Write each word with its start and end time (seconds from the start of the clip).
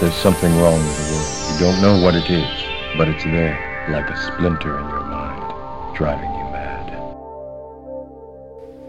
There's 0.00 0.14
something 0.14 0.52
wrong 0.60 0.78
with 0.78 0.96
the 0.98 1.06
world. 1.12 1.30
You 1.50 1.66
don't 1.66 1.80
know 1.80 2.04
what 2.04 2.14
it 2.14 2.30
is, 2.30 2.64
but 2.98 3.08
it's 3.08 3.24
there, 3.24 3.56
like 3.88 4.10
a 4.10 4.16
splinter 4.16 4.78
in 4.78 4.88
your 4.88 5.06
mind, 5.06 5.42
driving 5.96 6.30
you 6.38 6.44
mad. 6.50 6.90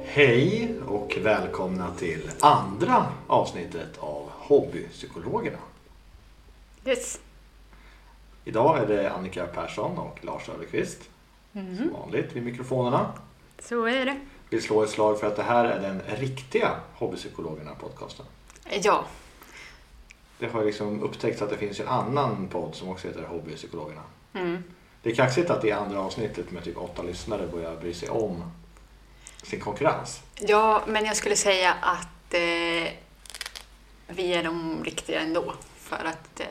Hej 0.03 0.73
och 0.87 1.17
välkomna 1.21 1.93
till 1.95 2.31
andra 2.39 3.05
avsnittet 3.27 3.97
av 3.99 4.29
Hobbypsykologerna. 4.29 5.57
Yes. 6.85 7.19
Idag 8.45 8.77
är 8.77 8.87
det 8.87 9.11
Annika 9.11 9.47
Persson 9.47 9.97
och 9.97 10.25
Lars 10.25 10.49
Överqvist 10.49 11.09
som 11.53 11.93
vanligt 11.93 12.35
vid 12.35 12.43
mikrofonerna. 12.43 13.11
Så 13.59 13.85
är 13.85 14.05
det. 14.05 14.19
Vi 14.49 14.61
slår 14.61 14.83
ett 14.83 14.89
slag 14.89 15.19
för 15.19 15.27
att 15.27 15.35
det 15.35 15.43
här 15.43 15.65
är 15.65 15.79
den 15.79 16.01
riktiga 16.19 16.71
Hobbypsykologerna 16.93 17.71
podcasten. 17.75 18.25
Ja, 18.83 19.05
Det 20.39 20.47
har 20.47 20.65
liksom 20.65 21.03
upptäckts 21.03 21.41
att 21.41 21.49
det 21.49 21.57
finns 21.57 21.79
en 21.79 21.87
annan 21.87 22.47
podd 22.47 22.75
som 22.75 22.89
också 22.89 23.07
heter 23.07 23.23
Hobbypsykologerna. 23.23 24.01
mm. 24.33 24.63
Det 25.01 25.11
är 25.11 25.15
kaxigt 25.15 25.49
att 25.49 25.61
det 25.61 25.71
andra 25.71 25.99
avsnittet 25.99 26.51
med 26.51 26.63
typ 26.63 26.77
åtta 26.77 27.03
lyssnare 27.03 27.47
börjar 27.47 27.75
bry 27.75 27.93
sig 27.93 28.09
om 28.09 28.51
sin 29.43 29.59
konkurrens. 29.59 30.21
ja 30.39 30.81
men 30.87 31.05
jag 31.05 31.15
skulle 31.15 31.35
säga 31.35 31.73
att 31.81 32.33
eh, 32.33 32.91
vi 34.07 34.33
är 34.33 34.43
de 34.43 34.83
riktiga 34.83 35.19
ändå. 35.19 35.53
För 35.77 36.05
att 36.05 36.39
eh, 36.39 36.45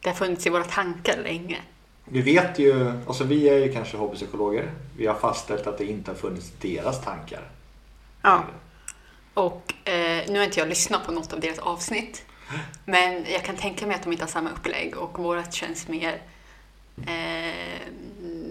det 0.00 0.08
har 0.08 0.16
funnits 0.16 0.46
i 0.46 0.50
våra 0.50 0.64
tankar 0.64 1.22
länge. 1.22 1.58
Vi 2.04 2.20
vet 2.20 2.58
ju, 2.58 2.92
alltså 3.06 3.24
vi 3.24 3.48
är 3.48 3.58
ju 3.58 3.72
kanske 3.72 3.96
hobbypsykologer. 3.96 4.72
Vi 4.96 5.06
har 5.06 5.14
fastställt 5.14 5.66
att 5.66 5.78
det 5.78 5.84
inte 5.84 6.10
har 6.10 6.16
funnits 6.16 6.52
deras 6.60 7.04
tankar. 7.04 7.50
Ja. 8.22 8.44
Och 9.34 9.88
eh, 9.88 10.24
nu 10.28 10.38
har 10.38 10.44
inte 10.44 10.60
jag 10.60 10.68
lyssnat 10.68 11.06
på 11.06 11.12
något 11.12 11.32
av 11.32 11.40
deras 11.40 11.58
avsnitt. 11.58 12.24
Men 12.84 13.24
jag 13.32 13.44
kan 13.44 13.56
tänka 13.56 13.86
mig 13.86 13.96
att 13.96 14.02
de 14.02 14.12
inte 14.12 14.24
har 14.24 14.30
samma 14.30 14.50
upplägg 14.50 14.96
och 14.96 15.18
vårat 15.18 15.54
känns 15.54 15.88
mer 15.88 16.22
eh, 17.06 17.80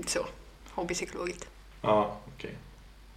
så, 0.05 0.25
hobbypsykologiskt. 0.73 1.47
Ja, 1.81 2.17
okej. 2.35 2.55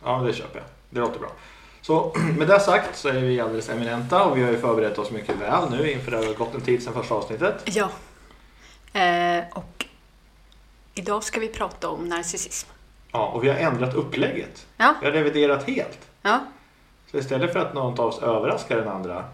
Ja, 0.05 0.19
det 0.19 0.33
köper 0.33 0.59
jag. 0.59 0.67
Det 0.91 1.01
låter 1.01 1.21
bra. 1.21 1.33
Så 1.81 2.15
med 2.39 2.49
det 2.49 2.61
sagt 2.61 2.97
så 2.97 3.09
är 3.09 3.21
vi 3.21 3.41
alldeles 3.41 3.69
eminenta 3.69 4.25
och 4.25 4.39
vi 4.39 4.43
har 4.43 4.51
ju 4.51 4.59
förberett 4.59 4.99
oss 4.99 5.11
mycket 5.11 5.37
väl 5.37 5.71
nu 5.71 5.91
inför 5.91 6.11
det 6.11 6.17
har 6.17 6.35
gått 6.35 6.55
en 6.55 6.61
tid 6.61 6.83
sedan 6.83 6.93
första 6.93 7.15
avsnittet. 7.15 7.63
Ja. 7.65 7.91
Eh, 9.01 9.45
och 9.53 9.87
idag 10.95 11.25
ska 11.25 11.41
vi 11.41 11.49
prata 11.49 11.89
om 11.89 12.09
narcissism. 12.09 12.69
Ja, 13.13 13.27
och 13.27 13.45
vi 13.45 13.49
har 13.49 13.57
ändrat 13.57 13.95
upplägget. 13.95 14.67
Ja. 14.77 14.95
Vi 15.01 15.07
har 15.07 15.13
reviderat 15.13 15.69
helt. 15.69 15.99
Ja. 16.23 16.41
Så 17.11 17.19
istället 17.19 17.53
för 17.53 17.61
att 17.61 17.75
någon 17.75 18.01
av 18.01 18.07
oss 18.07 18.23
överraskar 18.23 18.77
den 18.77 18.89
andra 18.89 19.25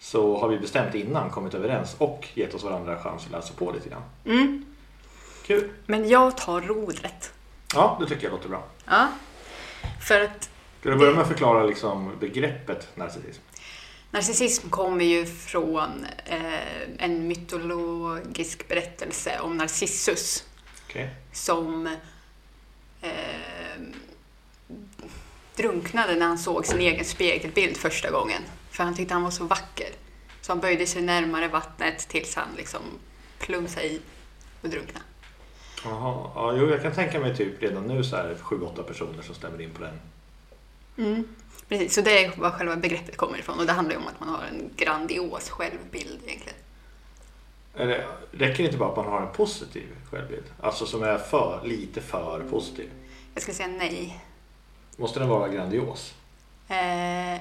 så 0.00 0.38
har 0.40 0.48
vi 0.48 0.58
bestämt 0.58 0.94
innan, 0.94 1.30
kommit 1.30 1.54
överens 1.54 1.96
och 1.98 2.28
gett 2.34 2.54
oss 2.54 2.62
varandra 2.64 3.02
chans 3.02 3.26
att 3.26 3.32
läsa 3.32 3.54
på 3.54 3.72
lite 3.72 3.88
grann. 3.88 4.02
Mm. 4.24 4.64
Kul! 5.46 5.70
Men 5.86 6.08
jag 6.08 6.36
tar 6.36 6.60
rodret. 6.60 7.32
Ja, 7.74 7.96
det 8.00 8.06
tycker 8.06 8.24
jag 8.24 8.32
låter 8.32 8.48
bra. 8.48 8.64
Ja. 8.84 9.08
För 10.08 10.20
att 10.20 10.50
Ska 10.80 10.90
du 10.90 10.96
börja 10.96 11.12
med 11.12 11.22
att 11.22 11.28
förklara 11.28 11.64
liksom 11.64 12.12
begreppet 12.20 12.96
narcissism? 12.96 13.42
narcissism 14.10 14.68
kommer 14.70 15.04
ju 15.04 15.26
från 15.26 16.06
eh, 16.26 17.04
en 17.04 17.28
mytologisk 17.28 18.68
berättelse 18.68 19.40
om 19.40 19.56
Narcissus 19.56 20.44
Okej. 20.88 21.10
som 21.32 21.86
eh, 23.02 23.10
drunknade 25.56 26.14
när 26.14 26.26
han 26.26 26.38
såg 26.38 26.66
sin 26.66 26.80
egen 26.80 27.04
spegelbild 27.04 27.76
första 27.76 28.10
gången. 28.10 28.42
För 28.70 28.84
han 28.84 28.94
tyckte 28.94 29.14
han 29.14 29.22
var 29.22 29.30
så 29.30 29.44
vacker. 29.44 29.89
Så 30.50 30.54
han 30.54 30.60
böjde 30.60 30.86
sig 30.86 31.02
närmare 31.02 31.48
vattnet 31.48 32.08
tills 32.08 32.36
han 32.36 32.48
liksom 32.56 32.80
plumsade 33.38 33.86
i 33.86 34.00
och 34.62 34.68
drunknade. 34.68 35.04
Jaha, 35.84 36.30
ja, 36.34 36.54
jo, 36.56 36.70
jag 36.70 36.82
kan 36.82 36.92
tänka 36.92 37.20
mig 37.20 37.36
typ 37.36 37.62
redan 37.62 37.82
nu 37.84 38.04
så 38.04 38.16
här 38.16 38.36
sju, 38.40 38.60
åtta 38.60 38.82
personer 38.82 39.22
som 39.22 39.34
stämmer 39.34 39.60
in 39.60 39.70
på 39.70 39.82
den. 39.82 40.00
Mm. 40.98 41.28
Precis, 41.68 41.94
så 41.94 42.00
det 42.00 42.24
är 42.24 42.36
var 42.36 42.50
själva 42.50 42.76
begreppet 42.76 43.16
kommer 43.16 43.38
ifrån 43.38 43.58
och 43.58 43.66
det 43.66 43.72
handlar 43.72 43.94
ju 43.94 44.00
om 44.00 44.06
att 44.06 44.20
man 44.20 44.28
har 44.28 44.44
en 44.44 44.70
grandios 44.76 45.50
självbild 45.50 46.20
egentligen. 46.26 46.58
Eller, 47.74 48.06
räcker 48.32 48.56
det 48.56 48.64
inte 48.64 48.78
bara 48.78 48.90
att 48.90 48.96
man 48.96 49.06
har 49.06 49.20
en 49.20 49.32
positiv 49.32 49.88
självbild? 50.10 50.44
Alltså 50.60 50.86
som 50.86 51.02
är 51.02 51.18
för, 51.18 51.60
lite 51.64 52.00
för 52.00 52.44
positiv. 52.50 52.90
Jag 53.34 53.42
skulle 53.42 53.54
säga 53.54 53.68
nej. 53.68 54.24
Måste 54.96 55.20
den 55.20 55.28
vara 55.28 55.48
grandios? 55.48 56.14
Eh, 56.68 57.40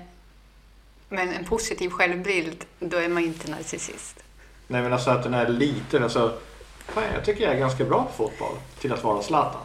men 1.09 1.29
en 1.33 1.45
positiv 1.45 1.89
självbild, 1.89 2.65
då 2.79 2.97
är 2.97 3.09
man 3.09 3.23
inte 3.23 3.51
narcissist. 3.51 4.23
Nej 4.67 4.81
men 4.81 4.93
alltså 4.93 5.09
att 5.09 5.23
den 5.23 5.33
är 5.33 5.47
liten. 5.49 6.03
Alltså, 6.03 6.39
fan, 6.87 7.03
jag 7.13 7.25
tycker 7.25 7.43
jag 7.43 7.53
är 7.53 7.59
ganska 7.59 7.85
bra 7.85 8.03
på 8.05 8.11
fotboll 8.11 8.55
till 8.79 8.93
att 8.93 9.03
vara 9.03 9.21
Zlatan. 9.23 9.61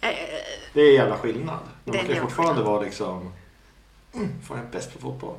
Eh, 0.00 0.08
Det 0.72 0.80
är 0.80 0.88
en 0.88 0.94
jävla 0.94 1.18
skillnad. 1.18 1.58
Men 1.84 1.96
man 1.96 2.06
kan 2.06 2.22
fortfarande 2.22 2.62
vara 2.62 2.82
liksom... 2.82 3.32
Mm, 4.14 4.42
fan 4.42 4.56
jag 4.56 4.66
är 4.66 4.70
bäst 4.70 4.92
på 4.92 4.98
fotboll. 4.98 5.38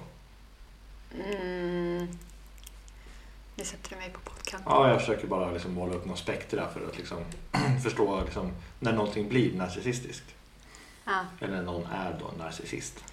mm, 1.15 2.07
nu 3.55 3.63
sätter 3.63 3.89
du 3.89 3.95
mig 3.95 4.09
på 4.09 4.19
pottkanten. 4.19 4.71
Ja, 4.73 4.89
jag 4.89 4.99
försöker 4.99 5.27
bara 5.27 5.51
liksom 5.51 5.73
måla 5.73 5.93
upp 5.93 6.05
någon 6.05 6.17
spektra 6.17 6.67
för 6.73 6.87
att 6.89 6.97
liksom 6.97 7.17
förstå 7.83 8.21
liksom, 8.25 8.51
när 8.79 8.93
någonting 8.93 9.29
blir 9.29 9.53
narcissistiskt. 9.53 10.25
Ja. 11.05 11.25
Eller 11.39 11.55
när 11.55 11.63
någon 11.63 11.85
är 11.85 12.15
då 12.19 12.43
narcissist. 12.43 13.03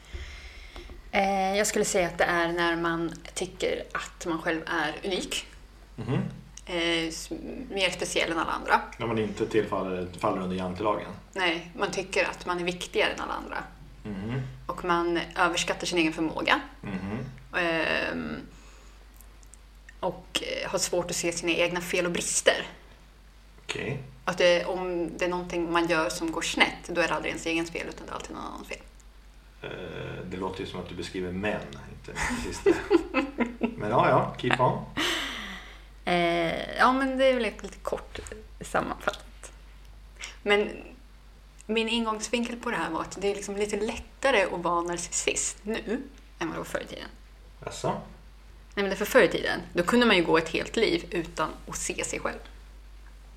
Eh, 1.12 1.56
jag 1.56 1.66
skulle 1.66 1.84
säga 1.84 2.06
att 2.08 2.19
det 2.19 2.24
är 2.24 2.52
när 2.52 2.76
man 2.76 3.12
tycker 3.34 3.84
att 3.94 4.26
man 4.26 4.42
själv 4.42 4.60
är 4.66 4.94
unik. 5.04 5.46
S- 6.70 7.30
mer 7.70 7.91
speciell 7.91 8.30
än 8.32 8.38
alla 8.38 8.50
andra. 8.52 8.80
När 8.98 9.06
man 9.06 9.19
inte 9.19 9.46
tillfaller, 9.46 10.08
faller 10.19 10.42
under 10.42 10.56
jantelagen. 10.56 11.08
Nej, 11.32 11.70
man 11.78 11.91
tycker 11.91 12.24
att 12.24 12.46
man 12.46 12.60
är 12.60 12.64
viktigare 12.64 13.10
än 13.12 13.20
alla 13.20 13.32
andra. 13.32 13.56
Mhm. 14.02 14.42
Och 14.66 14.84
man 14.84 15.20
överskattar 15.36 15.86
sin 15.86 15.98
egen 15.98 16.12
förmåga. 16.12 16.60
Ehm, 17.56 18.36
och 20.00 20.42
eh, 20.62 20.70
har 20.70 20.78
svårt 20.78 21.10
att 21.10 21.16
se 21.16 21.32
sina 21.32 21.52
egna 21.52 21.80
fel 21.80 22.06
och 22.06 22.12
brister. 22.12 22.66
Okej. 23.64 23.98
Att 24.25 24.38
det, 24.38 24.64
om 24.64 25.10
det 25.19 25.25
är 25.25 25.28
någonting 25.28 25.72
man 25.72 25.86
gör 25.86 26.08
som 26.08 26.32
går 26.32 26.42
snett, 26.42 26.88
då 26.88 27.00
är 27.00 27.08
det 27.08 27.14
aldrig 27.14 27.30
ens 27.30 27.46
egens 27.46 27.70
fel 27.70 27.86
utan 27.88 28.06
det 28.06 28.12
är 28.12 28.14
alltid 28.14 28.36
någon 28.36 28.44
annans 28.44 28.69
fel. 28.69 28.78
Eh, 29.62 29.70
Det 30.30 30.36
låter 30.36 30.60
ju 30.60 30.66
som 30.66 30.80
att 30.80 30.88
du 30.88 30.94
beskriver 30.94 31.32
män, 31.32 31.60
inte 31.92 32.12
narcissister. 32.20 32.74
Men 33.76 33.91
ja, 33.91 34.08
ja, 34.08 34.34
keep 34.38 34.56
on. 34.60 34.84
Eh, 36.04 36.76
ja, 36.76 36.92
men 36.92 37.19
det 37.19 37.24
är 37.26 37.34
väl 37.34 37.42
lite 37.42 37.69
kort 37.82 38.19
sammanfattat. 38.60 39.52
Men 40.42 40.69
min 41.66 41.88
ingångsvinkel 41.88 42.56
på 42.56 42.70
det 42.70 42.76
här 42.76 42.91
var 42.91 43.00
att 43.00 43.19
det 43.20 43.30
är 43.30 43.34
liksom 43.34 43.56
lite 43.56 43.76
lättare 43.76 44.42
att 44.42 44.60
vara 44.64 44.80
narcissist 44.82 45.56
nu 45.62 46.02
än 46.38 46.48
vad 46.48 46.54
det 46.54 46.58
var 46.58 46.64
förr 46.64 46.80
i 46.80 46.86
tiden. 46.86 47.08
Jaså? 47.64 48.00
Nej, 48.75 48.86
men 48.86 48.96
för 48.96 49.04
förr 49.04 49.22
i 49.22 49.28
tiden, 49.28 49.60
då 49.72 49.82
kunde 49.82 50.06
man 50.06 50.16
ju 50.16 50.25
gå 50.25 50.38
ett 50.38 50.48
helt 50.48 50.76
liv 50.76 51.04
utan 51.10 51.48
att 51.69 51.76
se 51.76 52.04
sig 52.04 52.20
själv. 52.20 52.38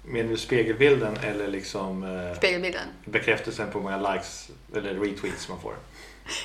Menar 0.03 0.29
du 0.29 0.37
spegelbilden 0.37 1.17
eller 1.17 1.47
liksom 1.47 2.03
eh, 2.03 2.37
Spegelbilden. 2.37 2.87
bekräftelsen 3.05 3.71
på 3.71 3.79
hur 3.79 3.83
många 3.83 4.13
likes 4.13 4.49
eller 4.75 4.93
retweets 4.93 5.49
man 5.49 5.59
får? 5.61 5.73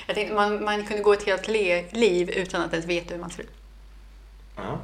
Jag 0.06 0.16
tänkte, 0.16 0.34
man, 0.34 0.64
man 0.64 0.86
kunde 0.86 1.02
gå 1.02 1.12
ett 1.12 1.22
helt 1.26 1.48
le- 1.48 1.84
liv 1.90 2.30
utan 2.30 2.62
att 2.62 2.72
ens 2.72 2.86
veta 2.86 3.14
hur 3.14 3.20
man 3.20 3.30
ser 3.30 3.42
ut. 3.42 3.50
Ja. 4.56 4.78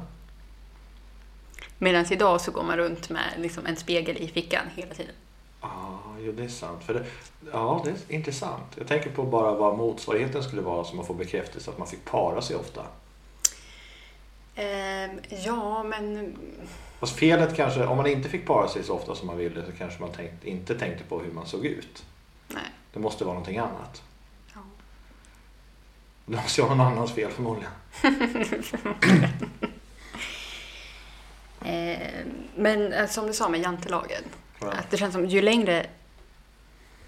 Medan 1.77 2.05
idag 2.13 2.41
så 2.41 2.51
går 2.51 2.63
man 2.63 2.77
runt 2.77 3.09
med 3.09 3.23
liksom 3.37 3.65
en 3.65 3.75
spegel 3.75 4.17
i 4.17 4.27
fickan 4.27 4.65
hela 4.75 4.93
tiden. 4.93 5.15
Ja, 5.61 5.99
jo, 6.19 6.31
det 6.31 6.43
är 6.43 6.47
sant. 6.47 6.83
För 6.83 6.93
det, 6.93 7.05
ja, 7.51 7.81
det 7.85 7.89
är 7.91 8.15
intressant. 8.15 8.65
Jag 8.77 8.87
tänker 8.87 9.09
på 9.09 9.23
bara 9.23 9.51
vad 9.51 9.77
motsvarigheten 9.77 10.43
skulle 10.43 10.61
vara 10.61 10.83
som 10.83 10.97
man 10.97 11.05
får 11.05 11.13
bekräftelse 11.13 11.71
att 11.71 11.77
man 11.77 11.87
fick 11.87 12.05
para 12.05 12.41
sig 12.41 12.55
ofta. 12.55 12.81
Ehm, 14.55 15.19
ja, 15.29 15.83
men 15.83 16.35
Fast 16.99 17.15
felet 17.19 17.55
kanske, 17.55 17.85
om 17.85 17.97
man 17.97 18.07
inte 18.07 18.29
fick 18.29 18.45
para 18.47 18.67
sig 18.67 18.83
så 18.83 18.93
ofta 18.95 19.15
som 19.15 19.27
man 19.27 19.37
ville 19.37 19.65
så 19.65 19.71
kanske 19.77 20.01
man 20.01 20.11
tänkt, 20.11 20.43
inte 20.43 20.79
tänkte 20.79 21.03
på 21.03 21.19
hur 21.19 21.31
man 21.31 21.45
såg 21.45 21.65
ut. 21.65 22.03
nej. 22.47 22.63
Det 22.93 22.99
måste 22.99 23.23
vara 23.25 23.33
någonting 23.33 23.57
annat. 23.57 24.01
Ja. 24.55 24.61
Det 26.25 26.35
måste 26.35 26.61
ju 26.61 26.67
vara 26.67 26.75
någon 26.77 26.87
annans 26.87 27.11
fel 27.11 27.31
förmodligen. 27.31 27.71
Eh, 31.65 32.25
men 32.55 33.07
som 33.07 33.27
du 33.27 33.33
sa 33.33 33.49
med 33.49 33.59
jantelagen, 33.61 34.23
Ja. 34.61 34.71
att 34.71 34.91
det 34.91 34.97
känns 34.97 35.13
som 35.13 35.25
ju 35.25 35.41
längre 35.41 35.85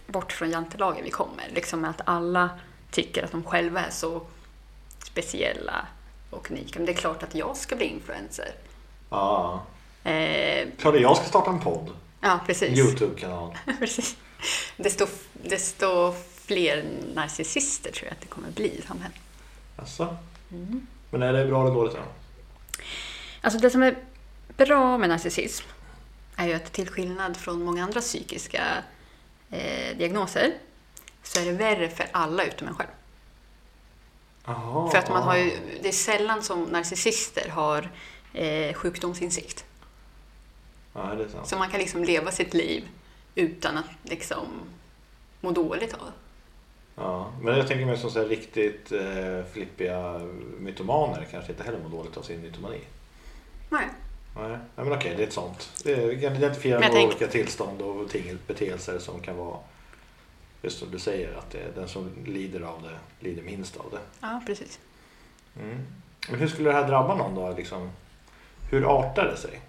bort 0.07 0.31
från 0.31 0.51
jantelagen 0.51 1.03
vi 1.03 1.09
kommer, 1.11 1.43
liksom 1.53 1.85
att 1.85 2.01
alla 2.05 2.49
tycker 2.91 3.23
att 3.23 3.31
de 3.31 3.43
själva 3.43 3.81
är 3.85 3.89
så 3.89 4.21
speciella 5.03 5.87
och 6.29 6.51
unika. 6.51 6.79
Men 6.79 6.85
det 6.85 6.91
är 6.91 6.97
klart 6.97 7.23
att 7.23 7.35
jag 7.35 7.57
ska 7.57 7.75
bli 7.75 7.85
influencer. 7.85 8.51
Ja, 9.09 9.63
Eh, 10.05 10.67
klart 10.77 10.95
att 10.95 11.01
jag 11.01 11.17
ska 11.17 11.25
starta 11.25 11.49
en 11.49 11.59
podd. 11.59 11.89
ja, 12.21 12.39
precis. 12.45 12.79
Youtube-kanal. 12.79 13.57
precis. 13.79 14.15
Desto, 14.77 15.07
desto 15.33 16.13
fler 16.45 16.85
narcissister 17.13 17.91
tror 17.91 18.05
jag 18.05 18.11
att 18.13 18.21
det 18.21 18.27
kommer 18.27 18.51
bli 18.51 18.77
i 18.77 18.81
samhället. 18.81 19.17
Alltså. 19.75 20.17
Mm. 20.51 20.87
Men 21.09 21.21
är 21.21 21.33
det 21.33 21.45
bra 21.45 21.61
eller 21.61 21.75
dåligt 21.75 21.93
då? 21.93 21.99
Alltså 23.41 23.59
det 23.59 23.69
som 23.69 23.83
är 23.83 23.95
bra 24.57 24.97
med 24.97 25.09
narcissism 25.09 25.65
är 26.35 26.47
ju 26.47 26.53
att 26.53 26.71
till 26.73 26.89
skillnad 26.89 27.37
från 27.37 27.63
många 27.63 27.83
andra 27.83 28.01
psykiska 28.01 28.63
eh, 29.51 29.97
diagnoser 29.97 30.53
så 31.23 31.39
är 31.39 31.45
det 31.45 31.51
värre 31.51 31.89
för 31.89 32.07
alla 32.11 32.45
utom 32.45 32.67
en 32.67 32.75
själv. 32.75 32.89
Aha. 34.45 34.89
För 34.91 34.97
att 34.97 35.09
man 35.09 35.23
har 35.23 35.37
ju, 35.37 35.51
det 35.81 35.87
är 35.87 35.91
sällan 35.91 36.43
som 36.43 36.63
narcissister 36.63 37.49
har 37.49 37.89
eh, 38.33 38.73
sjukdomsinsikt. 38.73 39.65
Ja, 40.93 41.01
det 41.17 41.23
är 41.23 41.27
sant. 41.29 41.47
Så 41.47 41.57
man 41.57 41.69
kan 41.69 41.79
liksom 41.79 42.03
leva 42.03 42.31
sitt 42.31 42.53
liv 42.53 42.87
utan 43.35 43.77
att 43.77 43.85
liksom 44.03 44.45
må 45.41 45.51
dåligt 45.51 45.93
av. 45.93 46.11
Ja, 46.95 47.31
men 47.41 47.57
jag 47.57 47.67
tänker 47.67 47.85
mig 47.85 47.97
som 47.97 48.11
så 48.11 48.19
här 48.19 48.27
riktigt 48.27 48.91
eh, 48.91 49.51
flippiga 49.53 50.21
mytomaner 50.59 51.27
kanske 51.31 51.51
inte 51.51 51.63
heller 51.63 51.79
mår 51.79 51.89
dåligt 51.89 52.17
av 52.17 52.21
sin 52.21 52.41
mytomani. 52.41 52.79
Nej. 53.69 53.85
Nej, 54.37 54.57
men 54.75 54.91
okej, 54.91 55.13
det 55.17 55.23
är 55.23 55.27
ett 55.27 55.33
sånt. 55.33 55.71
Det 55.83 55.93
är- 55.93 56.07
Vi 56.07 56.21
kan 56.21 56.35
identifiera 56.35 56.79
Men 56.79 56.83
jag 56.87 56.93
några 56.95 57.07
tänk- 57.09 57.21
olika 57.21 57.31
tillstånd 57.31 57.81
och 57.81 58.09
ting, 58.09 58.37
beteelser 58.47 58.99
som 58.99 59.19
kan 59.21 59.37
vara 59.37 59.57
just 60.65 60.79
som 60.79 60.91
du 60.91 60.99
säger 60.99 61.37
att 61.37 61.55
den 61.75 61.87
som 61.87 62.09
lider 62.25 62.61
av 62.61 62.81
det 62.81 63.27
lider 63.27 63.43
minst 63.43 63.77
av 63.77 63.91
det. 63.91 63.99
Ja, 64.19 64.41
precis. 64.45 64.79
Mm. 65.59 65.85
Men 66.29 66.39
hur 66.39 66.47
skulle 66.47 66.69
det 66.69 66.75
här 66.75 66.87
drabba 66.87 67.15
någon 67.15 67.35
då? 67.35 67.53
Liksom, 67.57 67.91
hur 68.71 68.99
artar 68.99 69.25
det 69.25 69.37
sig? 69.37 69.61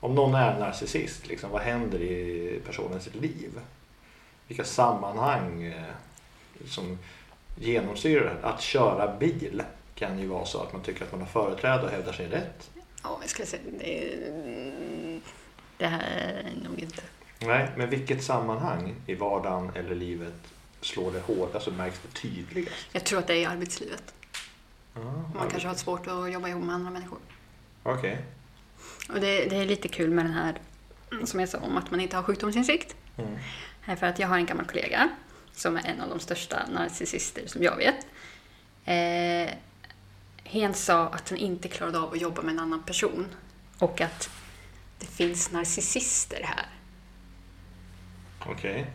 Om 0.00 0.14
någon 0.14 0.34
är 0.34 0.58
narcissist, 0.58 1.28
liksom, 1.28 1.50
vad 1.50 1.62
händer 1.62 2.02
i 2.02 2.60
personens 2.66 3.14
liv? 3.14 3.60
Vilka 4.46 4.64
sammanhang 4.64 5.62
eh, 5.62 5.94
som 6.66 6.98
genomsyrar? 7.56 8.36
Att 8.42 8.60
köra 8.60 9.16
bil 9.16 9.62
kan 9.94 10.18
ju 10.18 10.26
vara 10.26 10.44
så 10.44 10.62
att 10.62 10.72
man 10.72 10.82
tycker 10.82 11.04
att 11.04 11.12
man 11.12 11.20
har 11.20 11.28
företräde 11.28 11.82
och 11.82 11.90
hävdar 11.90 12.12
sin 12.12 12.30
rätt. 12.30 12.70
Ja, 13.02 13.18
jag 13.20 13.30
skulle 13.30 13.46
säga 13.46 13.62
det, 13.78 15.20
det 15.76 15.86
här 15.86 16.00
är 16.00 16.68
nog 16.68 16.80
inte... 16.80 17.02
Nej, 17.40 17.70
men 17.76 17.90
vilket 17.90 18.24
sammanhang 18.24 18.94
i 19.06 19.14
vardagen 19.14 19.70
eller 19.74 19.94
livet 19.94 20.34
slår 20.80 21.12
det 21.12 21.20
hårdast 21.20 21.66
och 21.66 21.72
märks 21.72 22.00
det 22.02 22.20
tydligast? 22.20 22.86
Jag 22.92 23.04
tror 23.04 23.18
att 23.18 23.26
det 23.26 23.32
är 23.32 23.36
i 23.36 23.44
arbetslivet. 23.44 24.14
Ah, 24.94 24.98
Man 25.34 25.50
kanske 25.50 25.68
har 25.68 25.74
svårt 25.74 26.06
att 26.06 26.32
jobba 26.32 26.48
ihop 26.48 26.64
med 26.64 26.74
andra 26.74 26.90
människor. 26.90 27.18
Okej. 27.82 28.18
Och 29.08 29.20
det, 29.20 29.44
det 29.44 29.56
är 29.56 29.66
lite 29.66 29.88
kul 29.88 30.10
med 30.10 30.24
den 30.24 30.32
här, 30.32 30.60
som 31.24 31.40
jag 31.40 31.48
sa, 31.48 31.58
om 31.58 31.76
att 31.76 31.90
man 31.90 32.00
inte 32.00 32.16
har 32.16 32.22
sjukdomsinsikt. 32.22 32.96
Mm. 33.16 33.96
För 33.98 34.06
att 34.06 34.18
jag 34.18 34.28
har 34.28 34.36
en 34.36 34.46
gammal 34.46 34.66
kollega 34.66 35.08
som 35.52 35.76
är 35.76 35.86
en 35.86 36.00
av 36.00 36.08
de 36.08 36.20
största 36.20 36.66
narcissister 36.72 37.46
som 37.46 37.62
jag 37.62 37.76
vet. 37.76 38.06
Eh, 38.84 39.54
hen 40.44 40.74
sa 40.74 41.06
att 41.06 41.28
hon 41.28 41.38
inte 41.38 41.68
klarade 41.68 41.98
av 41.98 42.12
att 42.12 42.20
jobba 42.20 42.42
med 42.42 42.52
en 42.52 42.58
annan 42.58 42.82
person 42.82 43.26
och 43.78 44.00
att 44.00 44.30
det 44.98 45.06
finns 45.06 45.50
narcissister 45.52 46.40
här. 46.44 46.66
Okej. 48.46 48.86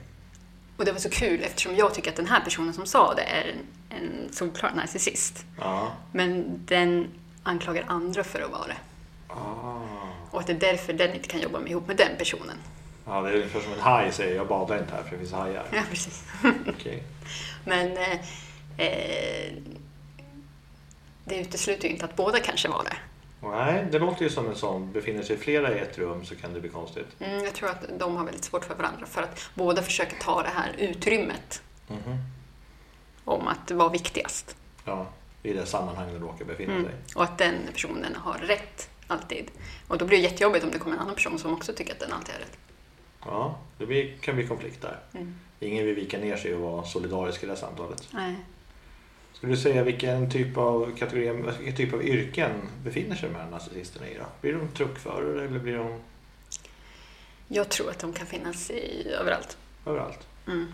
Och 0.77 0.85
det 0.85 0.91
var 0.91 0.99
så 0.99 1.09
kul 1.09 1.43
eftersom 1.43 1.75
jag 1.75 1.93
tycker 1.93 2.09
att 2.09 2.15
den 2.15 2.27
här 2.27 2.41
personen 2.41 2.73
som 2.73 2.85
sa 2.85 3.13
det 3.13 3.21
är 3.21 3.43
en, 3.49 3.97
en 3.97 4.33
solklar 4.33 4.71
narcissist. 4.75 5.45
Ja. 5.59 5.91
Men 6.11 6.59
den 6.65 7.07
anklagar 7.43 7.85
andra 7.87 8.23
för 8.23 8.41
att 8.41 8.51
vara 8.51 8.67
det. 8.67 8.77
Ah. 9.27 9.81
Och 10.31 10.39
att 10.39 10.47
det 10.47 10.53
är 10.53 10.59
därför 10.59 10.93
den 10.93 11.15
inte 11.15 11.27
kan 11.27 11.39
jobba 11.39 11.59
med, 11.59 11.69
ihop 11.69 11.87
med 11.87 11.97
den 11.97 12.17
personen. 12.17 12.57
Ja, 13.05 13.21
det 13.21 13.29
är 13.29 13.35
ungefär 13.35 13.59
som 13.59 13.73
en 13.73 13.79
haj 13.79 14.11
säger, 14.11 14.35
jag 14.35 14.47
badar 14.47 14.79
inte 14.79 14.93
här 14.95 15.03
för 15.03 15.11
det 15.11 15.17
finns 15.17 15.31
hajar. 15.31 15.65
Ja, 15.71 15.81
precis. 15.89 16.23
Okej. 16.67 17.03
Men 17.65 17.97
eh, 17.97 18.19
eh, 18.77 19.53
det 21.25 21.39
utesluter 21.39 21.87
ju 21.87 21.93
inte 21.93 22.05
att 22.05 22.15
båda 22.15 22.39
kanske 22.39 22.67
var 22.67 22.83
det. 22.83 22.95
Nej, 23.43 23.85
det 23.91 23.99
låter 23.99 24.23
ju 24.23 24.29
som 24.29 24.49
en 24.49 24.55
sån, 24.55 24.91
befinner 24.91 25.23
sig 25.23 25.37
flera 25.37 25.75
i 25.75 25.79
ett 25.79 25.97
rum 25.97 26.25
så 26.25 26.35
kan 26.35 26.53
det 26.53 26.59
bli 26.59 26.69
konstigt. 26.69 27.07
Mm, 27.19 27.43
jag 27.43 27.53
tror 27.53 27.69
att 27.69 27.85
de 27.99 28.15
har 28.15 28.23
väldigt 28.25 28.43
svårt 28.43 28.65
för 28.65 28.75
varandra 28.75 29.05
för 29.05 29.21
att 29.21 29.49
båda 29.53 29.81
försöker 29.81 30.17
ta 30.19 30.41
det 30.43 30.49
här 30.49 30.75
utrymmet 30.77 31.61
Mhm. 31.87 32.17
om 33.25 33.47
att 33.47 33.71
vara 33.71 33.89
viktigast. 33.89 34.55
Ja, 34.85 35.07
i 35.43 35.53
det 35.53 35.65
sammanhang 35.65 36.13
de 36.13 36.19
råkar 36.19 36.45
befinna 36.45 36.73
Mm. 36.73 36.85
sig. 36.85 36.93
Och 37.15 37.23
att 37.23 37.37
den 37.37 37.55
personen 37.73 38.15
har 38.15 38.33
rätt 38.37 38.89
alltid. 39.07 39.51
Och 39.87 39.97
då 39.97 40.05
blir 40.05 40.17
det 40.17 40.23
jättejobbigt 40.23 40.65
om 40.65 40.71
det 40.71 40.79
kommer 40.79 40.95
en 40.95 41.01
annan 41.01 41.15
person 41.15 41.39
som 41.39 41.53
också 41.53 41.73
tycker 41.73 41.93
att 41.93 41.99
den 41.99 42.13
alltid 42.13 42.33
har 42.35 42.39
rätt. 42.41 42.57
Ja, 43.25 43.57
det 43.77 43.85
blir, 43.85 44.17
kan 44.17 44.35
bli 44.35 44.47
konflikt 44.47 44.81
där. 44.81 44.99
Mm. 45.13 45.35
Ingen 45.59 45.85
vill 45.85 45.95
vika 45.95 46.17
ner 46.17 46.37
sig 46.37 46.55
och 46.55 46.61
vara 46.61 46.83
solidarisk 46.85 47.43
i 47.43 47.45
det 47.45 47.51
här 47.51 47.59
samtalet. 47.59 48.07
Nej. 48.11 48.35
Skulle 49.43 49.55
du 49.55 49.61
säga 49.61 49.83
vilken 49.83 50.29
typ 50.29 50.57
av 50.57 50.95
kategori, 50.97 51.31
vilken 51.57 51.75
typ 51.75 51.93
av 51.93 52.03
yrken 52.03 52.51
befinner 52.83 53.15
sig 53.15 53.29
de 53.29 53.35
här 53.35 53.49
narcissisterna 53.49 54.07
i 54.07 54.17
då? 54.17 54.25
Blir 54.41 54.53
de 54.53 54.67
truckförare 54.67 55.45
eller 55.45 55.59
blir 55.59 55.77
de 55.77 55.99
Jag 57.47 57.69
tror 57.69 57.89
att 57.89 57.99
de 57.99 58.13
kan 58.13 58.27
finnas 58.27 58.71
i, 58.71 59.07
överallt. 59.19 59.57
överallt? 59.85 60.27
Mm. 60.47 60.67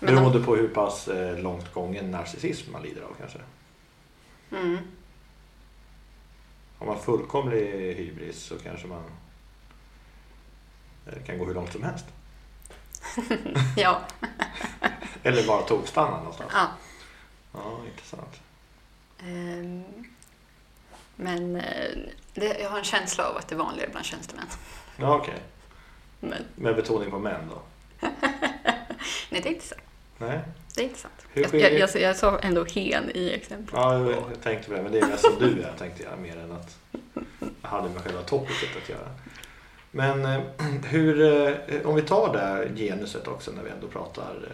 Men 0.00 0.14
de, 0.14 0.20
Beroende 0.20 0.46
på 0.46 0.56
hur 0.56 0.68
pass 0.68 1.08
eh, 1.08 1.38
långt 1.38 1.72
gången 1.72 2.10
narcissism 2.10 2.72
man 2.72 2.82
lider 2.82 3.02
av 3.02 3.14
kanske. 3.20 3.38
mm, 4.50 4.78
Har 6.78 6.86
man 6.86 7.00
fullkomlig 7.02 7.94
hybris 7.94 8.42
så 8.42 8.58
kanske 8.58 8.86
man 8.86 9.02
eh, 11.06 11.22
kan 11.26 11.38
gå 11.38 11.44
hur 11.44 11.54
långt 11.54 11.72
som 11.72 11.82
helst. 11.82 12.06
ja. 13.76 14.00
Eller 15.22 15.46
bara 15.46 15.62
tokstanna 15.62 16.18
någonstans. 16.18 16.50
ja. 16.54 16.68
Ja, 17.54 17.80
intressant. 17.92 18.40
Ehm, 19.20 19.84
Men 21.16 21.56
eh, 21.56 21.90
det, 22.34 22.58
jag 22.60 22.70
har 22.70 22.78
en 22.78 22.84
känsla 22.84 23.28
av 23.28 23.36
att 23.36 23.48
det 23.48 23.54
är 23.54 23.58
vanligare 23.58 23.90
bland 23.90 24.06
tjänstemän. 24.06 24.46
Ja, 24.96 25.16
okej. 25.16 25.38
Men, 26.20 26.44
Med 26.54 26.76
betoning 26.76 27.10
på 27.10 27.18
män 27.18 27.50
då? 27.50 27.62
nej, 29.30 29.40
det 29.42 29.48
är 29.48 29.52
inte 29.52 29.66
sant. 29.66 29.80
Nej? 30.18 30.40
Det 30.74 30.80
är 30.80 30.84
inte 30.84 30.98
sant. 30.98 31.26
Hur 31.32 31.42
Jag, 31.42 31.54
jag, 31.54 31.72
jag, 31.78 32.02
jag 32.02 32.16
sa 32.16 32.38
ändå 32.38 32.64
hen 32.64 33.10
i 33.14 33.30
exemplet. 33.30 33.74
Ja, 33.74 33.94
jag, 33.94 34.10
jag 34.10 34.42
tänkte 34.42 34.68
på 34.68 34.74
det. 34.76 34.82
Men 34.82 34.92
det 34.92 34.98
är 34.98 35.06
mest 35.06 35.24
som 35.24 35.38
du 35.38 35.62
är, 35.62 35.72
tänkte 35.78 36.02
jag. 36.02 36.18
Mer 36.18 36.36
än 36.38 36.52
att 36.52 36.76
jag 37.62 37.68
hade 37.68 37.88
med 37.88 38.02
själva 38.02 38.22
topicet 38.22 38.68
att 38.82 38.88
göra. 38.88 39.08
Men 39.90 40.24
eh, 40.24 40.40
hur, 40.84 41.22
eh, 41.22 41.86
om 41.86 41.94
vi 41.94 42.02
tar 42.02 42.32
det 42.32 42.40
här 42.40 42.72
genuset 42.76 43.28
också 43.28 43.50
när 43.52 43.62
vi 43.62 43.70
ändå 43.70 43.86
pratar 43.88 44.48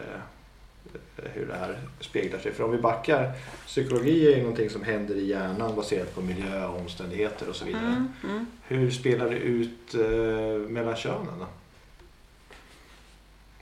hur 1.34 1.46
det 1.46 1.54
här 1.54 1.78
speglar 2.00 2.38
sig. 2.38 2.52
För 2.52 2.64
om 2.64 2.72
vi 2.72 2.78
backar, 2.78 3.32
psykologi 3.66 4.32
är 4.32 4.36
ju 4.36 4.42
någonting 4.42 4.70
som 4.70 4.82
händer 4.82 5.14
i 5.14 5.26
hjärnan 5.26 5.76
baserat 5.76 6.14
på 6.14 6.20
miljö, 6.20 6.66
omständigheter 6.66 7.48
och 7.48 7.56
så 7.56 7.64
vidare. 7.64 7.82
Mm, 7.82 8.08
mm. 8.24 8.46
Hur 8.62 8.90
spelar 8.90 9.30
det 9.30 9.36
ut 9.36 9.94
eh, 9.94 10.70
mellan 10.70 10.96
könen 10.96 11.38
då? 11.38 11.46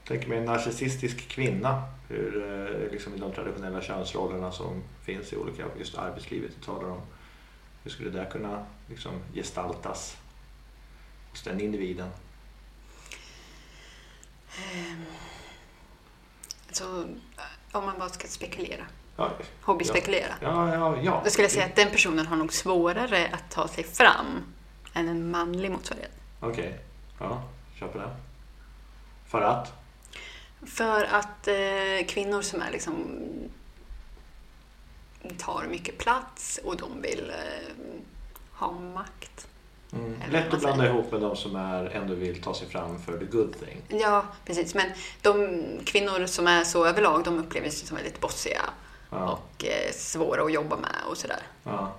Tänker 0.07 0.29
mig 0.29 0.39
en 0.39 0.45
narcissistisk 0.45 1.29
kvinna. 1.29 1.83
Hur 2.09 2.45
eh, 2.45 2.93
liksom 2.93 3.15
i 3.15 3.19
de 3.19 3.33
traditionella 3.33 3.81
könsrollerna 3.81 4.53
som 4.53 4.83
finns 5.05 5.33
i 5.33 5.37
olika, 5.37 5.65
just 5.79 5.99
arbetslivet 5.99 6.51
vi 6.61 6.65
talar 6.65 6.89
om. 6.91 7.01
Hur 7.83 7.91
skulle 7.91 8.11
det 8.11 8.19
där 8.19 8.31
kunna 8.31 8.67
liksom 8.89 9.13
gestaltas 9.35 10.17
hos 11.31 11.43
den 11.43 11.61
individen? 11.61 12.09
Ehm, 14.57 15.05
Så 16.73 17.05
om 17.73 17.85
man 17.87 17.99
bara 17.99 18.09
ska 18.09 18.29
spekulera, 18.29 18.87
Ja, 19.17 19.31
hobbyspekulera. 19.63 20.35
ja, 20.41 20.75
ja. 20.75 20.97
ja. 21.03 21.21
Då 21.25 21.31
skulle 21.31 21.45
jag 21.45 21.53
säga 21.53 21.67
att 21.67 21.77
den 21.77 21.91
personen 21.91 22.27
har 22.27 22.37
nog 22.37 22.53
svårare 22.53 23.31
att 23.33 23.51
ta 23.51 23.69
sig 23.69 23.85
fram 23.85 24.27
än 24.95 25.09
en 25.09 25.31
manlig 25.31 25.71
motsvarighet. 25.71 26.13
Okej, 26.41 26.81
ja, 27.19 27.43
kör 27.79 27.89
på 27.89 27.99
det. 27.99 28.11
För 29.27 29.41
att? 29.41 29.73
För 30.67 31.05
att 31.05 31.49
eh, 31.49 32.07
kvinnor 32.09 32.43
som 32.43 32.63
är 32.63 32.71
liksom 32.71 33.21
tar 35.39 35.67
mycket 35.71 35.99
plats 35.99 36.61
och 36.65 36.77
de 36.77 37.03
vill 37.03 37.31
eh, 37.31 37.75
ha 38.53 38.73
makt. 38.73 39.49
Mm. 39.93 40.15
Lätt 40.31 40.55
att 40.55 40.61
blanda 40.61 40.87
ihop 40.87 41.13
med 41.13 41.21
de 41.21 41.37
som 41.37 41.57
är, 41.57 41.85
ändå 41.91 42.15
vill 42.15 42.43
ta 42.43 42.55
sig 42.55 42.69
fram 42.69 42.99
för 42.99 43.19
the 43.19 43.25
good 43.25 43.55
thing. 43.61 44.01
Ja, 44.01 44.25
precis. 44.45 44.75
Men 44.75 44.87
de 45.23 45.63
kvinnor 45.85 46.27
som 46.27 46.47
är 46.47 46.65
så 46.65 46.87
överlag, 46.87 47.25
de 47.25 47.39
upplever 47.39 47.71
sig 47.71 47.87
som 47.89 47.97
väldigt 47.97 48.21
bossiga 48.21 48.61
Ja. 49.11 49.31
och 49.33 49.65
eh, 49.65 49.93
svåra 49.93 50.43
att 50.43 50.53
jobba 50.53 50.77
med 50.77 50.97
och 51.11 51.17
sådär. 51.17 51.43
Ja. 51.65 51.93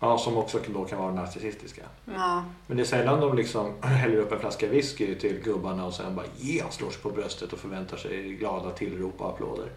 ja, 0.00 0.18
som 0.18 0.36
också 0.36 0.58
då 0.68 0.84
kan 0.84 0.98
vara 0.98 1.12
narcissistiska. 1.12 1.82
Ja, 2.14 2.44
Men 2.66 2.76
det 2.76 2.82
är 2.82 2.84
sällan 2.84 3.20
de 3.20 3.36
liksom 3.36 3.72
häller 3.82 4.16
upp 4.16 4.32
en 4.32 4.40
flaska 4.40 4.68
whisky 4.68 5.14
till 5.14 5.40
gubbarna 5.44 5.84
och 5.86 5.94
sen 5.94 6.14
bara 6.16 6.26
yeah, 6.40 6.70
slår 6.70 6.90
sig 6.90 7.00
på 7.02 7.10
bröstet 7.10 7.52
och 7.52 7.58
förväntar 7.58 7.96
sig 7.96 8.32
glada 8.34 8.70
tillrop 8.70 9.20
och 9.20 9.28
applåder. 9.28 9.64
Kan 9.66 9.72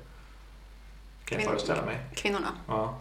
jag 1.25 1.39
Kvinnor- 1.39 1.50
föreställa 1.50 1.86
mig. 1.86 1.98
kvinnorna. 2.15 2.50
Ja. 2.68 2.96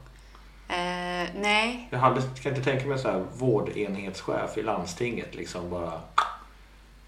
Eh, 0.68 1.28
nej, 1.34 1.88
Jag 1.90 1.98
hade, 1.98 2.22
kan 2.42 2.56
inte 2.56 2.70
tänka 2.70 2.86
mig 2.86 2.98
så 2.98 3.10
här 3.10 3.24
vårdenhetschef 3.34 4.58
i 4.58 4.62
landstinget 4.62 5.34
liksom 5.34 5.70
bara 5.70 6.00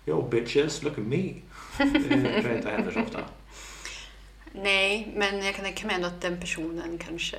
Yo 0.07 0.29
bitches, 0.29 0.83
look 0.83 0.99
at 0.99 1.05
me. 1.05 1.17
Det 1.79 2.43
tror 2.43 2.49
jag 2.49 2.57
inte 2.57 2.71
händer 2.71 2.93
så 2.93 3.01
ofta. 3.01 3.19
nej, 4.53 5.13
men 5.17 5.45
jag 5.45 5.55
kan 5.55 5.65
tänka 5.65 5.87
mig 5.87 5.97
ändå 5.97 6.09
att 6.09 6.21
den 6.21 6.41
personen 6.41 6.99
kanske 6.99 7.37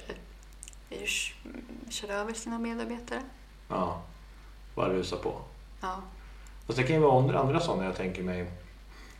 kör 1.89 2.09
över 2.09 2.33
sina 2.33 2.59
medarbetare. 2.59 3.21
Ja. 3.67 4.01
Bara 4.75 4.89
rusa 4.93 5.15
på. 5.17 5.41
Ja. 5.81 6.01
Fast 6.67 6.77
det 6.77 6.83
kan 6.83 6.95
ju 6.95 7.01
vara 7.01 7.19
andra, 7.19 7.39
andra 7.39 7.59
sådana 7.59 7.85
jag 7.85 7.95
tänker 7.95 8.23
mig. 8.23 8.51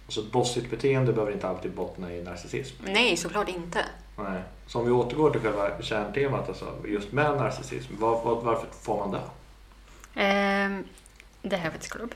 Alltså 0.05 0.21
ett 0.21 0.31
bossigt 0.31 0.69
beteende 0.69 1.13
behöver 1.13 1.33
inte 1.33 1.47
alltid 1.47 1.71
bottna 1.71 2.13
i 2.13 2.23
narcissism. 2.23 2.75
Nej, 2.85 3.17
såklart 3.17 3.49
inte. 3.49 3.85
Nej. 4.29 4.41
Så 4.67 4.79
om 4.79 4.85
vi 4.85 4.91
återgår 4.91 5.31
till 5.31 5.41
själva 5.41 5.81
kärntemat, 5.81 6.47
alltså 6.49 6.73
just 6.87 7.11
med 7.11 7.37
narcissism. 7.37 7.93
Var, 7.99 8.23
var, 8.25 8.41
varför 8.41 8.67
får 8.81 8.97
man 8.97 9.11
det? 9.11 9.21
Ehm, 10.21 10.83
det 11.41 11.55
här 11.55 11.71
vet 11.71 11.95
upp. 11.95 12.13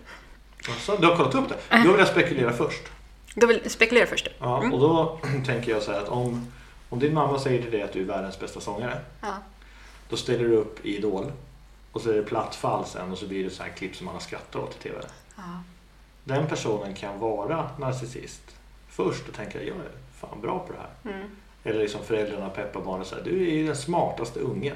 Alltså, 0.69 0.97
du 0.97 1.07
har 1.07 1.15
kollat 1.15 1.35
upp 1.35 1.49
det? 1.49 1.83
Då 1.83 1.89
vill 1.91 1.99
jag 1.99 2.07
spekulera 2.07 2.53
först. 2.53 2.83
Du 3.35 3.47
vill 3.47 3.69
spekulera 3.69 4.05
först? 4.05 4.27
Ja, 4.39 4.57
Mm. 4.57 4.73
och 4.73 4.79
då 4.79 5.19
tänker 5.45 5.71
jag 5.71 5.81
så 5.81 5.91
här 5.91 5.99
att 6.01 6.09
om, 6.09 6.51
om 6.89 6.99
din 6.99 7.13
mamma 7.13 7.39
säger 7.39 7.61
till 7.61 7.71
dig 7.71 7.81
att 7.81 7.93
du 7.93 8.01
är 8.01 8.05
världens 8.05 8.39
bästa 8.39 8.59
sångare. 8.59 8.99
Ja. 9.21 9.33
Då 10.09 10.17
ställer 10.17 10.43
du 10.43 10.55
upp 10.55 10.85
i 10.85 10.97
Idol. 10.97 11.31
Och 11.91 12.01
så 12.01 12.09
är 12.09 12.13
det 12.13 12.23
platt 12.23 12.55
fall 12.55 12.85
sen 12.85 13.11
och 13.11 13.17
så 13.17 13.27
blir 13.27 13.43
det 13.43 13.49
så 13.49 13.63
här 13.63 13.69
klipp 13.69 13.95
som 13.95 14.05
man 14.05 14.15
har 14.15 14.21
skrattat 14.21 14.55
åt 14.55 14.75
i 14.75 14.79
TV. 14.83 14.97
ja. 15.35 15.43
Den 16.23 16.47
personen 16.47 16.93
kan 16.93 17.19
vara 17.19 17.69
narcissist 17.79 18.41
först 18.89 19.27
och 19.27 19.33
tänka 19.35 19.63
jag 19.63 19.77
är 19.77 19.91
fan 20.19 20.41
bra 20.41 20.59
på 20.59 20.73
det 20.73 20.79
här. 20.79 21.15
Mm. 21.17 21.29
Eller 21.65 21.79
liksom 21.79 22.03
föräldrarna 22.03 22.49
peppar 22.49 22.81
barnet 22.81 23.07
så 23.07 23.15
här, 23.15 23.23
du 23.23 23.47
är 23.47 23.51
ju 23.51 23.65
den 23.65 23.75
smartaste 23.75 24.39
ungen. 24.39 24.75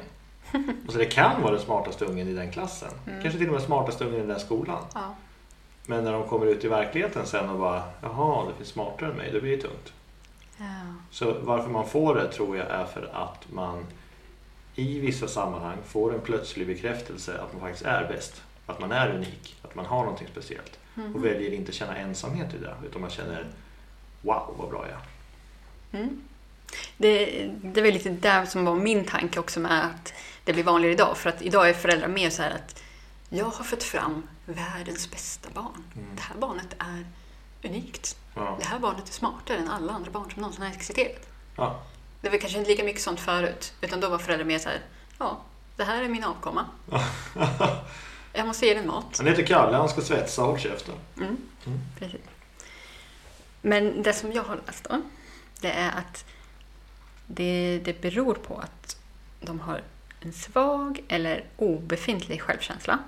Och 0.88 0.92
så 0.94 0.98
det 0.98 1.06
kan 1.06 1.42
vara 1.42 1.52
den 1.52 1.62
smartaste 1.62 2.06
ungen 2.06 2.28
i 2.28 2.34
den 2.34 2.52
klassen. 2.52 2.90
Kanske 3.06 3.40
till 3.40 3.48
och 3.48 3.54
med 3.54 3.62
smartaste 3.62 4.06
ungen 4.06 4.24
i 4.24 4.28
den 4.28 4.40
skolan. 4.40 4.84
Ja. 4.94 5.16
Men 5.86 6.04
när 6.04 6.14
de 6.14 6.28
kommer 6.28 6.46
ut 6.46 6.64
i 6.64 6.68
verkligheten 6.68 7.26
sen 7.26 7.50
och 7.50 7.60
bara, 7.60 7.84
jaha, 8.02 8.48
det 8.48 8.54
finns 8.56 8.70
smartare 8.70 9.12
än 9.12 9.18
mig, 9.18 9.32
då 9.34 9.42
blir 9.42 9.58
det 9.58 9.62
tungt. 9.62 9.94
Ja. 10.58 10.66
Så 11.12 11.36
varför 11.42 11.70
man 11.70 11.88
får 11.88 12.16
det 12.16 12.32
tror 12.32 12.58
jag 12.58 12.68
är 12.68 12.86
för 12.86 13.10
att 13.14 13.52
man 13.54 13.86
i 14.76 15.00
vissa 15.00 15.28
sammanhang 15.28 15.78
får 15.86 16.14
en 16.14 16.22
plötslig 16.22 16.68
bekräftelse 16.68 17.42
att 17.42 17.54
man 17.54 17.62
faktiskt 17.62 17.86
är 17.86 18.08
bäst. 18.08 18.44
Att 18.66 18.80
man 18.80 18.92
är 18.92 19.16
unik, 19.16 19.58
att 19.62 19.76
man 19.76 19.86
har 19.86 20.00
någonting 20.00 20.28
speciellt. 20.32 20.80
Och 21.16 21.26
väljer 21.26 21.54
inte 21.54 21.72
känna 21.72 21.98
ensamhet 21.98 22.54
i 22.54 22.58
det, 22.58 22.76
utan 22.86 23.02
man 23.02 23.10
känner 23.10 23.48
wow 24.22 24.56
vad 24.58 24.70
bra 24.70 24.86
jag 24.88 25.00
är. 25.00 26.04
Mm. 26.04 26.22
Det, 26.98 27.46
det 27.64 27.82
var 27.82 27.92
lite 27.92 28.10
där 28.10 28.46
som 28.46 28.66
var 28.66 28.76
min 28.76 29.06
tanke 29.06 29.40
också 29.40 29.60
med 29.60 29.86
att 29.86 30.14
det 30.44 30.54
blir 30.54 30.64
vanligare 30.64 30.94
idag. 30.94 31.18
För 31.18 31.30
att 31.30 31.42
idag 31.42 31.70
är 31.70 31.74
föräldrar 31.74 32.08
mer 32.08 32.30
så 32.30 32.42
här 32.42 32.52
att 32.52 32.84
jag 33.30 33.46
har 33.46 33.64
fått 33.64 33.84
fram 33.84 34.28
världens 34.46 35.12
bästa 35.12 35.50
barn. 35.54 35.84
Det 36.16 36.22
här 36.22 36.36
barnet 36.36 36.76
är 36.78 37.06
unikt. 37.70 38.18
Ja. 38.36 38.58
Det 38.60 38.66
här 38.66 38.80
barnet 38.80 39.10
är 39.10 39.14
smartare 39.14 39.58
än 39.58 39.70
alla 39.70 39.94
andra 39.94 40.12
barn 40.12 40.32
som 40.32 40.42
någonsin 40.42 40.64
har 40.64 40.72
existerat. 40.72 41.28
Ja. 41.56 41.84
Det 42.22 42.30
var 42.30 42.38
kanske 42.38 42.60
inte 42.60 42.70
lika 42.72 42.84
mycket 42.84 43.02
sånt 43.02 43.20
förut. 43.20 43.74
Utan 43.82 44.00
då 44.00 44.10
var 44.10 44.18
föräldrar 44.18 44.46
mer 44.46 44.60
så 44.60 44.70
här, 44.70 44.80
ja, 45.18 45.42
det 45.76 45.84
här 45.84 46.04
är 46.04 46.10
min 46.10 46.24
avkomma. 46.24 46.66
Jag 48.34 48.48
måste 48.48 48.66
ge 48.66 48.74
den 48.74 48.88
mat. 48.88 49.18
Han 49.18 49.28
heter 49.28 49.46
Kalle, 49.46 49.78
han 49.78 49.90
ska 49.90 50.02
svetsa, 50.02 50.42
håll 50.42 50.60
käften. 50.60 50.96
Mm. 51.18 51.38
Precis. 52.00 52.22
Men 53.62 54.04
det 54.04 54.14
som 54.14 54.32
jag 54.32 54.44
har 54.44 54.60
läst 54.68 54.84
då, 54.90 55.02
det 55.62 55.72
är 55.72 55.92
att 55.92 56.26
det, 57.32 57.82
det 57.86 58.02
beror 58.02 58.34
på 58.36 58.58
att 58.58 58.98
de 59.42 59.60
har 59.60 59.82
en 60.22 60.34
svag 60.34 61.04
eller 61.08 61.44
obefintlig 61.58 62.42
självkänsla 62.42 63.00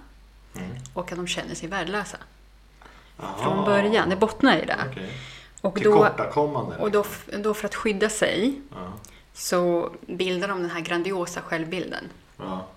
Mm. 0.55 0.69
och 0.93 1.11
att 1.11 1.17
de 1.17 1.27
känner 1.27 1.55
sig 1.55 1.69
värdelösa 1.69 2.17
Aha. 3.19 3.43
från 3.43 3.65
början. 3.65 4.09
Det 4.09 4.15
bottnar 4.15 4.57
i 4.57 4.65
det. 4.65 4.77
Okej. 4.91 5.09
Och, 5.61 5.79
då, 5.81 6.09
och 6.79 6.91
då, 6.91 7.05
då 7.43 7.53
för 7.53 7.65
att 7.65 7.75
skydda 7.75 8.09
sig 8.09 8.61
Ja. 8.71 8.93
så 9.33 9.91
bildar 10.07 10.47
de 10.47 10.61
den 10.61 10.71
här 10.71 10.79
grandiosa 10.81 11.41
självbilden. 11.41 12.09
Ja. 12.37 12.67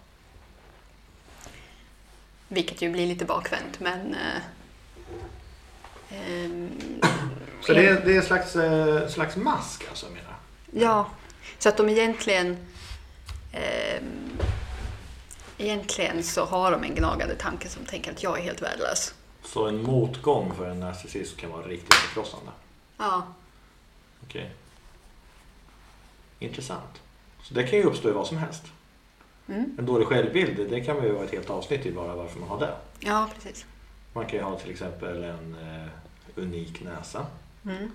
Vilket 2.49 2.83
ju 2.83 2.91
blir 2.91 3.07
lite 3.07 3.25
bakvänt, 3.25 3.81
men... 3.81 4.15
Eh, 4.15 4.43
ehm, 6.45 6.71
Så 7.61 7.73
det 7.73 7.87
är, 7.89 8.01
det 8.05 8.13
är 8.13 8.17
en 8.17 8.23
slags, 8.23 8.57
eh, 8.57 9.09
slags 9.09 9.37
mask 9.37 9.85
alltså 9.89 10.07
menar 10.07 10.37
Ja, 10.73 11.07
så 11.59 11.69
att 11.69 11.77
de 11.77 11.89
egentligen... 11.89 12.57
ehm, 13.53 14.39
egentligen 15.59 16.23
så 16.23 16.45
har 16.45 16.71
de 16.71 16.85
en 16.85 16.95
gnagande 16.95 17.35
tanke 17.35 17.69
som 17.69 17.85
tänker 17.85 18.13
att 18.13 18.23
jag 18.23 18.39
är 18.39 18.43
helt 18.43 18.63
värdelös. 18.63 19.15
Så 19.43 19.67
en 19.67 19.83
motgång 19.83 20.55
för 20.57 20.71
en 20.71 20.81
narcissist 20.81 21.37
kan 21.37 21.51
vara 21.51 21.67
riktigt 21.67 21.95
förkrossande. 21.95 22.51
Ja, 22.99 23.27
Okej. 24.25 24.51
Intressant. 26.39 27.03
Så 27.43 27.55
det 27.55 27.63
kan 27.67 27.79
ju 27.79 27.85
uppstå 27.85 28.09
i 28.09 28.13
vad 28.13 28.27
som 28.27 28.37
helst. 28.37 28.63
Mm. 29.49 29.77
En 29.79 29.87
dålig 29.87 30.07
självbild, 30.07 30.71
det 30.71 30.81
kan 30.81 30.97
man 30.97 31.05
ju 31.05 31.13
vara 31.13 31.25
ett 31.25 31.33
helt 31.33 31.51
avsnitt 31.51 31.87
i 31.87 31.93
bara 31.93 32.15
varför 32.17 32.41
man 32.41 32.49
har 32.49 32.61
det. 32.61 32.75
ja 33.01 33.29
precis. 33.35 33.67
Man 34.13 34.27
kan 34.27 34.39
ju 34.39 34.45
ha 34.45 34.59
till 34.59 34.71
exempel 34.71 35.25
en 35.25 35.55
eh, 35.55 35.89
unik 36.35 36.83
näsa. 36.83 37.27
Mm. 37.65 37.91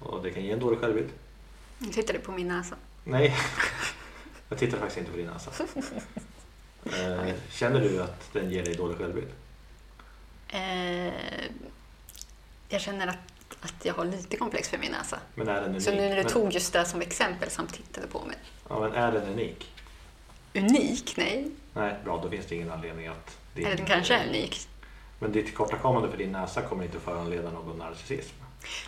Och 0.00 0.22
det 0.22 0.30
kan 0.30 0.42
ge 0.44 0.50
en 0.50 0.60
dålig 0.60 0.78
självbild. 0.78 1.08
Nu 1.78 1.92
tittar 1.92 2.14
du 2.14 2.20
på 2.20 2.32
min 2.32 2.48
näsa. 2.48 2.76
Nej, 3.04 3.36
jag 4.48 4.58
tittar 4.58 4.78
faktiskt 4.78 4.98
inte 4.98 5.10
på 5.10 5.16
din 5.16 5.26
näsa. 5.26 5.50
Eh, 6.84 7.34
känner 7.50 7.80
du 7.80 8.02
att 8.02 8.32
den 8.32 8.50
ger 8.50 8.64
dig 8.64 8.74
dålig 8.74 8.98
självbild? 8.98 9.28
Eh, 10.48 11.12
jag 12.68 12.80
känner 12.80 13.06
att, 13.06 13.16
att 13.60 13.84
jag 13.84 13.94
har 13.94 14.04
lite 14.04 14.36
komplex 14.36 14.68
för 14.68 14.78
min 14.78 14.92
näsa. 14.92 15.20
Men 15.34 15.48
är 15.48 15.54
den 15.60 15.70
unik? 15.70 15.82
Så 15.82 15.90
nu 15.90 15.96
när 16.08 16.16
du 16.16 16.22
men, 16.22 16.32
tog 16.32 16.52
just 16.52 16.72
det 16.72 16.84
som 16.84 17.00
exempel 17.00 17.50
samt 17.50 17.72
tittade 17.74 18.06
på 18.06 18.24
mig. 18.24 18.36
Ja, 18.68 18.80
men 18.80 18.92
är 18.92 19.12
den 19.12 19.28
unik? 19.28 19.72
Unik? 20.54 21.14
Nej. 21.16 21.50
Nej, 21.74 21.94
bra, 22.04 22.20
då 22.22 22.30
finns 22.30 22.46
det 22.46 22.54
ingen 22.54 22.70
anledning 22.70 23.06
att... 23.06 23.36
din- 23.54 23.66
Eller 23.66 23.76
den 23.76 23.86
kanske 23.86 24.14
är 24.14 24.28
unik. 24.28 24.68
Men 25.18 25.32
ditt 25.32 25.46
tillkortakommande 25.46 26.10
för 26.10 26.16
din 26.18 26.32
näsa 26.32 26.62
kommer 26.62 26.84
inte 26.84 27.00
föranleda 27.00 27.50
någon 27.50 27.78
narcissism. 27.78 28.34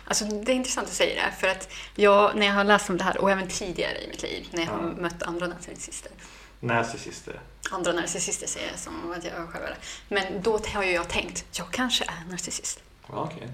Alltså, 0.05 0.25
det 0.25 0.51
är 0.51 0.55
intressant 0.55 0.87
att 0.87 0.93
säga 0.93 1.25
det, 1.25 1.31
för 1.39 1.47
att 1.47 1.69
jag, 1.95 2.35
när 2.35 2.45
jag 2.45 2.53
har 2.53 2.63
läst 2.63 2.89
om 2.89 2.97
det 2.97 3.03
här, 3.03 3.17
och 3.21 3.31
även 3.31 3.47
tidigare 3.47 4.01
i 4.03 4.07
mitt 4.07 4.21
liv, 4.23 4.47
när 4.51 4.61
jag 4.61 4.69
har 4.71 4.77
Ja. 4.97 5.01
mött 5.01 5.23
andra 5.23 5.47
narcissister. 5.47 6.11
Narcissister. 6.59 7.39
Andra 7.71 7.91
narcissister 7.93 8.47
säger 8.47 8.69
jag 8.71 8.79
som 8.79 9.11
att 9.17 9.23
jag 9.25 9.33
själv 9.49 9.65
är 9.65 9.69
det. 9.69 9.77
Men 10.15 10.41
då 10.41 10.59
har 10.73 10.83
ju 10.83 10.91
jag 10.91 11.07
tänkt, 11.09 11.45
jag 11.51 11.71
kanske 11.71 12.03
är 12.03 12.29
narcissist. 12.31 12.79
Ja, 13.09 13.29
okej. 13.33 13.47
Men, 13.47 13.49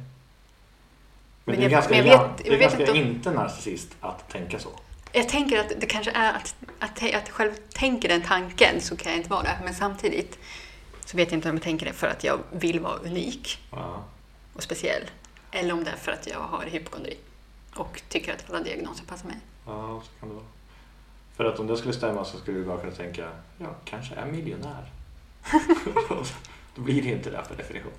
Men 1.45 1.55
det 1.55 1.61
är 1.61 1.63
jag- 1.63 1.71
ganska, 1.71 1.89
men 1.95 2.05
jag 2.07 2.27
vet- 2.27 2.37
det 2.45 2.53
är 2.53 2.57
ganska 2.57 2.79
inte 2.79 2.97
inte 2.97 3.31
narcissist 3.31 3.87
att 4.01 4.29
tänka 4.29 4.59
så. 4.59 4.69
Jag 5.11 5.29
tänker 5.29 5.59
att 5.59 5.71
det 5.79 5.85
kanske 5.85 6.11
är 6.11 6.33
att, 6.33 6.55
att, 6.79 6.91
att 6.91 7.01
jag 7.11 7.27
själv 7.29 7.51
tänker 7.73 8.09
den 8.09 8.21
tanken 8.21 8.81
så 8.81 8.97
kan 8.97 9.11
jag 9.11 9.17
inte 9.19 9.29
vara 9.29 9.43
det. 9.43 9.59
Men 9.63 9.75
samtidigt 9.75 10.39
så 11.05 11.17
vet 11.17 11.31
jag 11.31 11.37
inte 11.37 11.49
om 11.49 11.55
jag 11.55 11.63
tänker 11.63 11.85
det 11.85 11.93
för 11.93 12.07
att 12.07 12.23
jag 12.23 12.39
vill 12.51 12.79
vara 12.79 12.95
unik 12.97 13.59
Ja. 13.71 14.03
och 14.53 14.63
speciell. 14.63 15.03
Eller 15.51 15.73
om 15.73 15.83
det 15.83 15.91
är 15.91 15.95
för 15.95 16.11
att 16.11 16.27
jag 16.27 16.39
har 16.39 16.65
hypokondri 16.65 17.17
och 17.75 18.01
tycker 18.09 18.33
att 18.33 18.49
alla 18.49 18.59
diagnoser 18.63 19.05
passar 19.05 19.27
mig. 19.27 19.37
ja, 19.65 20.01
så 20.05 20.19
kan 20.19 20.29
det 20.29 20.35
vara. 20.35 20.45
För 21.35 21.45
att 21.45 21.59
om 21.59 21.67
det 21.67 21.77
skulle 21.77 21.93
stämma 21.93 22.25
så 22.25 22.37
skulle 22.37 22.57
du 22.57 22.65
bara 22.65 22.79
kunna 22.79 22.91
tänka, 22.93 23.29
ja, 23.57 23.67
kanske 23.85 24.15
är 24.15 24.25
miljonär. 24.25 24.91
Då 26.75 26.81
blir 26.81 27.01
det 27.01 27.09
inte 27.09 27.29
det 27.29 27.43
per 27.47 27.55
definition. 27.55 27.91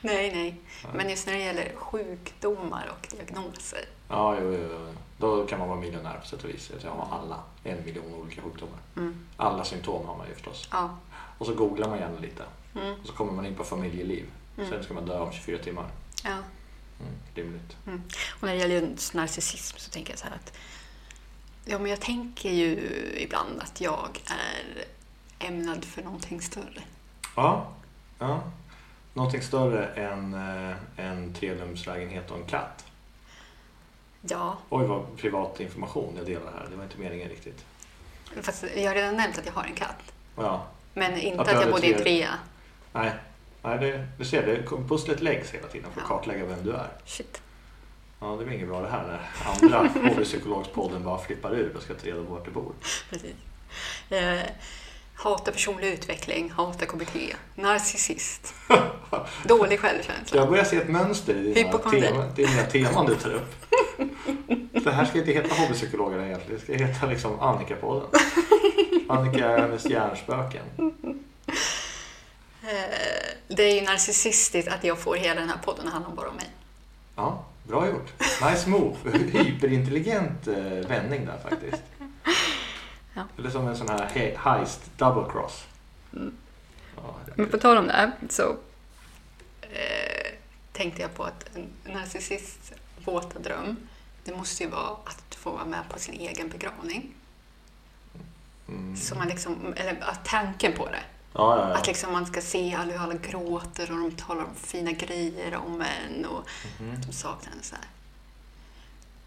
Nej, 0.00 0.32
nej. 0.34 0.60
Men 0.94 1.10
just 1.10 1.26
när 1.26 1.32
det 1.34 1.40
gäller 1.40 1.72
sjukdomar 1.76 2.90
och 2.90 3.08
diagnoser. 3.16 3.84
Ja, 4.08 4.36
jo, 4.40 4.52
jo, 4.52 4.68
jo. 4.70 4.94
Då 5.18 5.46
kan 5.46 5.58
man 5.58 5.68
vara 5.68 5.80
miljonär 5.80 6.18
på 6.22 6.26
sätt 6.26 6.44
och 6.44 6.50
vis. 6.50 6.70
Jag 6.84 6.90
har 6.90 7.18
alla. 7.18 7.42
En 7.64 7.84
miljon 7.84 8.14
olika 8.14 8.42
sjukdomar. 8.42 8.78
Mm. 8.96 9.26
Alla 9.36 9.64
symptom 9.64 10.06
har 10.06 10.16
man 10.16 10.28
ju 10.28 10.34
förstås. 10.34 10.68
Ja. 10.72 10.96
Och 11.38 11.46
så 11.46 11.54
googlar 11.54 11.88
man 11.88 11.98
gärna 11.98 12.18
lite. 12.18 12.42
Mm. 12.74 12.94
Och 13.00 13.06
så 13.06 13.12
kommer 13.12 13.32
man 13.32 13.46
in 13.46 13.54
på 13.54 13.64
familjeliv. 13.64 14.26
Sen 14.56 14.84
ska 14.84 14.94
man 14.94 15.06
dö 15.06 15.18
om 15.20 15.32
24 15.32 15.58
timmar. 15.58 15.86
ja. 16.24 16.36
Mm, 17.00 17.12
rimligt. 17.34 17.76
Mm. 17.86 18.02
Och 18.40 18.42
när 18.42 18.52
det 18.54 18.60
gäller 18.60 18.80
just 18.90 19.14
narcissism 19.14 19.76
så 19.78 19.90
tänker 19.90 20.12
jag 20.12 20.18
så 20.18 20.24
här 20.26 20.34
att 20.34 20.52
Ja, 21.64 21.78
men 21.78 21.90
jag 21.90 22.00
tänker 22.00 22.50
ju 22.50 22.76
ibland 23.16 23.60
att 23.60 23.80
jag 23.80 24.20
är 24.26 24.84
ämnad 25.48 25.84
för 25.84 26.02
någonting 26.02 26.40
större. 26.42 26.82
Ja, 27.36 27.72
ja. 28.18 28.42
Någonting 29.14 29.42
större 29.42 29.86
än 29.86 30.34
eh, 30.34 30.76
en 30.96 31.34
trerumslägenhet 31.34 32.30
och 32.30 32.36
en 32.38 32.46
katt. 32.46 32.84
Ja, 34.20 34.58
Oj, 34.68 34.86
vad 34.86 35.16
privat 35.16 35.60
information 35.60 36.14
jag 36.16 36.26
delar 36.26 36.52
här. 36.52 36.66
Det 36.70 36.76
var 36.76 36.84
inte 36.84 36.98
meningen 36.98 37.28
riktigt. 37.28 37.64
fast 38.42 38.64
jag 38.76 38.90
har 38.90 38.94
redan 38.94 39.16
nämnt 39.16 39.38
att 39.38 39.46
jag 39.46 39.52
har 39.52 39.64
en 39.64 39.74
katt. 39.74 40.12
Ja, 40.36 40.66
Men 40.94 41.16
inte 41.18 41.40
Att 41.42 41.48
att, 41.48 41.62
jag 41.62 41.70
bodde 41.72 41.86
i 41.86 41.92
en 41.92 41.98
tre- 41.98 42.02
trea. 42.04 42.38
nej. 42.92 43.12
Nej, 43.64 43.78
det, 43.78 44.06
du 44.18 44.24
ser, 44.24 44.46
det, 44.46 44.62
pusslet 44.88 45.20
läggs 45.20 45.50
hela 45.50 45.66
tiden 45.66 45.90
för 45.94 46.00
att 46.00 46.06
kartlägga 46.06 46.44
vem 46.44 46.64
du 46.64 46.72
är. 46.72 46.88
Shit. 47.04 47.42
Ja, 48.20 48.36
det 48.38 48.44
blir 48.44 48.56
inget 48.56 48.68
bra 48.68 48.80
det 48.80 48.88
här 48.88 49.02
när 49.06 49.20
andra 49.52 49.88
hobbypsykologspodden 50.08 51.04
bara 51.04 51.18
flippar 51.18 51.54
ur 51.54 51.76
och 51.76 51.82
ska 51.82 51.94
ta 51.94 52.06
reda 52.06 52.24
på 52.24 52.32
vart 52.32 52.44
du 52.44 52.50
bor. 52.50 52.72
Precis. 53.10 53.34
Eh, 54.10 54.40
hatar 55.14 55.52
personlig 55.52 55.88
utveckling, 55.88 56.50
hatar 56.50 56.86
KBT, 56.86 57.16
narcissist, 57.54 58.54
dålig 59.44 59.80
självkänsla. 59.80 60.40
Jag 60.40 60.48
börjar 60.48 60.64
se 60.64 60.76
ett 60.76 60.88
mönster 60.88 61.34
i 61.34 61.54
dina, 61.54 61.78
tema, 61.78 62.26
dina 62.36 62.62
teman 62.62 63.06
du 63.06 63.14
tar 63.14 63.30
upp. 63.30 63.66
Det 64.84 64.90
här 64.90 65.04
ska 65.04 65.18
inte 65.18 65.32
heta 65.32 65.54
hobbypsykologerna 65.54 66.26
egentligen. 66.26 66.60
Det 66.60 66.64
ska 66.64 66.86
heta 66.86 67.06
liksom 67.06 67.40
Annika-podden. 67.40 68.08
Annika 69.08 69.50
är 69.50 69.58
hennes 69.58 69.86
hjärnspöken. 69.86 70.62
Eh, 72.62 73.03
det 73.56 73.62
är 73.62 73.74
ju 73.74 73.80
narcissistiskt 73.82 74.72
att 74.72 74.84
jag 74.84 74.98
får 74.98 75.16
hela 75.16 75.40
den 75.40 75.48
här 75.48 75.58
podden 75.58 75.86
att 75.86 75.92
handla 75.92 76.10
bara 76.10 76.28
om 76.28 76.36
mig. 76.36 76.50
Ja, 77.16 77.44
bra 77.62 77.88
gjort. 77.88 78.12
Nice 78.50 78.68
move. 78.68 78.96
Hyperintelligent 79.12 80.46
eh, 80.46 80.54
vändning 80.64 81.26
där 81.26 81.38
faktiskt. 81.50 81.82
Ja. 83.14 83.22
Eller 83.38 83.50
som 83.50 83.68
en 83.68 83.76
sån 83.76 83.88
här 83.88 84.08
he- 84.14 84.36
heist 84.38 84.80
double 84.96 85.32
cross. 85.32 85.64
Mm. 86.12 86.34
Ja, 86.96 87.14
Men 87.34 87.48
på 87.48 87.58
tal 87.58 87.76
om 87.76 87.86
det 87.86 87.92
här 87.92 88.12
så 88.28 88.56
eh, 89.60 90.32
tänkte 90.72 91.02
jag 91.02 91.14
på 91.14 91.24
att 91.24 91.56
en 91.56 91.92
narcissists 91.94 92.72
våta 93.04 93.38
dröm, 93.38 93.76
det 94.24 94.36
måste 94.36 94.62
ju 94.64 94.70
vara 94.70 94.90
att 95.04 95.34
få 95.34 95.50
vara 95.50 95.64
med 95.64 95.88
på 95.88 95.98
sin 95.98 96.14
egen 96.14 96.48
begravning. 96.48 97.14
mm. 98.68 98.96
Så 98.96 99.14
man 99.14 99.28
liksom, 99.28 99.74
eller 99.76 99.96
tanken 100.24 100.72
på 100.72 100.86
det. 100.88 101.00
Ja, 101.34 101.58
ja, 101.58 101.68
ja. 101.68 101.74
Att 101.76 101.86
liksom 101.86 102.12
man 102.12 102.26
ska 102.26 102.40
se 102.40 102.74
alla, 102.74 102.92
hur 102.92 102.98
alla 103.00 103.14
gråter 103.14 103.92
och 103.92 103.98
de 103.98 104.10
talar 104.12 104.42
om 104.44 104.54
fina 104.54 104.92
grejer 104.92 105.54
om 105.56 105.80
en 105.82 106.24
och 106.26 106.48
Mhm. 106.80 107.00
de 107.06 107.12
saknar 107.12 107.52
en 107.52 107.62
så 107.62 107.74
här. 107.74 107.84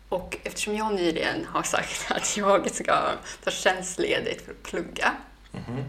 Och 0.09 0.37
eftersom 0.43 0.75
jag 0.75 0.93
nyligen 0.93 1.45
har 1.45 1.63
sagt 1.63 2.11
att 2.11 2.37
jag 2.37 2.71
ska 2.71 3.11
ta 3.43 3.51
tjänstledigt 3.51 4.45
för 4.45 4.51
att 4.51 4.63
plugga 4.63 5.13
Mhm. 5.51 5.83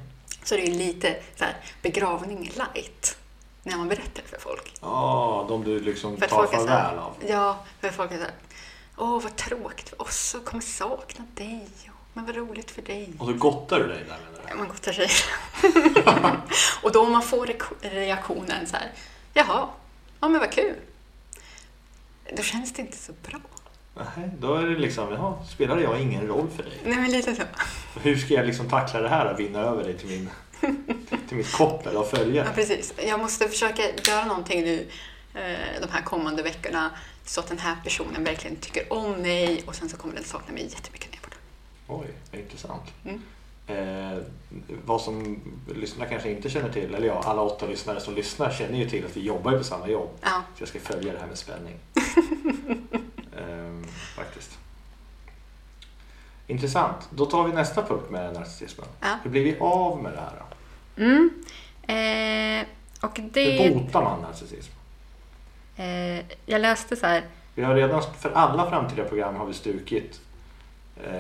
så 0.45 0.55
är 0.55 0.59
det 0.59 0.67
lite 0.75 1.17
så 1.37 1.45
här 1.45 1.57
begravning 1.83 2.39
light 2.57 3.17
när 3.63 3.77
man 3.77 3.89
berättar 3.89 4.23
för 4.23 4.39
folk. 4.39 4.75
Ja, 4.81 5.47
de 5.49 5.65
du 5.65 5.81
liksom 5.81 6.17
För 6.17 6.27
tar 6.29 6.47
farväl 6.47 6.99
av. 6.99 7.15
Ja, 7.29 7.59
för 7.81 7.89
folk 7.91 8.13
är 8.13 8.17
så 8.17 8.23
här, 8.23 8.33
åh 8.97 9.23
vad 9.23 9.37
tråkigt 9.37 9.89
för 9.89 10.03
oss 10.03 10.35
och 10.35 10.45
kommer 10.45 10.63
sakna 10.63 11.25
dig. 11.35 11.69
Men 12.19 12.27
vad 12.27 12.37
roligt 12.37 12.71
för 12.71 12.83
dig. 12.83 13.09
Och 13.19 13.27
så 13.27 13.33
gottar 13.33 13.79
du 13.79 13.87
dig 13.87 14.05
där 14.09 14.17
menar 14.33 14.51
du? 14.51 14.57
Man 14.59 14.69
gottar 14.69 14.93
sig. 14.93 15.09
och 16.83 16.93
då 16.93 17.01
om 17.03 17.13
man 17.13 17.23
får 17.23 17.47
reak- 17.47 17.75
reaktionen 17.81 18.67
så 18.67 18.77
här, 18.77 18.93
jaha, 19.35 19.69
ja 20.21 20.29
men 20.29 20.41
vad 20.41 20.53
kul. 20.53 20.75
Då 22.37 22.43
känns 22.43 22.73
det 22.73 22.83
inte 22.83 22.97
så 22.97 23.13
bra. 23.23 23.41
Nej, 24.17 24.31
då 24.39 24.55
är 24.55 24.63
det 24.67 24.79
liksom, 24.79 25.13
jaha, 25.13 25.45
spelar 25.47 25.79
jag 25.79 26.01
ingen 26.01 26.27
roll 26.27 26.49
för 26.57 26.63
dig? 26.63 26.81
Nej 26.85 26.97
men 26.97 27.11
lite 27.11 27.35
så. 27.37 27.43
Hur 28.01 28.17
ska 28.17 28.35
jag 28.35 28.47
liksom 28.47 28.69
tackla 28.69 29.01
det 29.01 29.09
här 29.09 29.33
och 29.33 29.41
vinna 29.41 29.59
över 29.61 29.85
dig 29.85 29.99
till, 29.99 30.09
min, 30.09 30.31
till 31.29 31.37
mitt 31.37 31.53
koppel 31.53 31.97
och 31.97 32.07
Ja, 32.13 32.17
följare? 32.19 32.49
precis. 32.55 32.95
Jag 33.07 33.21
måste 33.21 33.49
försöka 33.49 33.83
göra 34.09 34.25
någonting 34.25 34.65
nu 34.65 34.89
eh, 35.35 35.81
de 35.83 35.89
här 35.93 36.03
kommande 36.03 36.43
veckorna 36.43 36.91
så 37.25 37.41
att 37.41 37.47
den 37.49 37.59
här 37.59 37.77
personen 37.85 38.25
verkligen 38.25 38.57
tycker 38.57 38.93
om 38.93 39.13
mig 39.13 39.63
och 39.67 39.75
sen 39.75 39.89
så 39.89 39.97
kommer 39.97 40.15
den 40.15 40.25
sakna 40.25 40.55
mig 40.55 40.63
jättemycket 40.63 41.09
när 41.11 41.17
jag 41.17 41.25
är 41.25 41.29
borta. 41.29 41.37
Oj, 41.89 42.07
vad 42.33 42.41
intressant. 42.41 42.93
Mm. 43.05 43.23
Eh, 43.67 44.19
vad 44.85 45.01
som 45.01 45.41
lyssnarna 45.75 46.11
kanske 46.11 46.31
inte 46.31 46.51
känner 46.51 46.73
till, 46.73 46.95
eller 46.95 47.07
ja, 47.07 47.23
alla 47.25 47.43
åtta 47.43 47.67
lyssnare 47.67 48.01
som 48.01 48.15
lyssnar 48.15 48.51
känner 48.51 48.79
ju 48.79 48.91
till 48.91 49.05
att 49.05 49.17
vi 49.17 49.21
jobbar 49.23 49.59
på 49.59 49.65
samma 49.65 49.89
jobb. 49.89 50.11
Ja, 50.21 50.43
Så 50.57 50.63
jag 50.63 50.69
ska 50.69 50.81
följa 50.81 51.13
det 51.13 51.19
här 51.19 51.27
med 51.27 51.39
spänning. 51.39 51.75
Ehm, 53.39 53.85
faktiskt. 54.17 54.59
Intressant. 56.47 57.09
Då 57.11 57.27
tar 57.27 57.45
vi 57.45 57.53
nästa 57.53 57.83
punkt 57.83 58.11
med 58.11 58.35
narcissismen. 58.35 58.87
Ja. 59.01 59.19
Hur 59.23 59.31
blir 59.31 59.45
vi 59.45 59.59
av 59.61 60.03
med 60.03 60.13
det 60.13 60.21
här? 60.21 60.33
Då? 60.39 61.03
mm. 61.03 61.31
eh, 61.83 62.67
och 63.01 63.19
Hur 63.19 63.31
det... 63.33 63.75
botar 63.75 64.03
man 64.03 64.21
narcissism? 64.23 64.73
Eh, 65.77 66.25
jag 66.47 66.61
läste 66.61 66.97
så 66.97 67.07
här, 67.07 67.25
Vi 67.55 67.63
har 67.63 67.75
redan, 67.75 68.03
för 68.19 68.31
alla 68.31 68.71
framtida 68.71 69.05
program 69.05 69.37
har 69.37 69.47
vi 69.47 69.55
strukit 69.55 70.13
eh, 70.15 70.28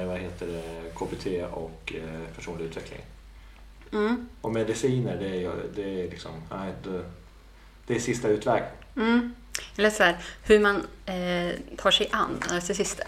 vad 0.06 0.18
heter 0.18 0.47
det, 0.47 0.62
KBT 0.94 1.26
och 1.52 1.94
eh, 1.94 2.35
personlig 2.37 2.64
utveckling. 2.64 3.00
mm, 3.92 4.28
Och 4.40 4.52
mediciner, 4.52 5.16
det 5.16 5.44
är, 5.44 5.54
det 5.75 6.02
är 6.02 6.11
liksom, 6.11 6.32
nej, 6.50 6.73
det, 6.85 7.04
det 7.87 7.94
är 7.94 8.00
sista 8.00 8.28
utväg. 8.28 8.62
mm. 8.97 9.34
läste 9.76 9.97
så 9.97 10.02
här, 10.02 10.17
hur 10.43 10.60
man 10.60 10.76
eh, 11.06 11.54
tar 11.76 11.91
sig 11.91 12.08
an 12.12 12.41
narcissister. 12.50 13.06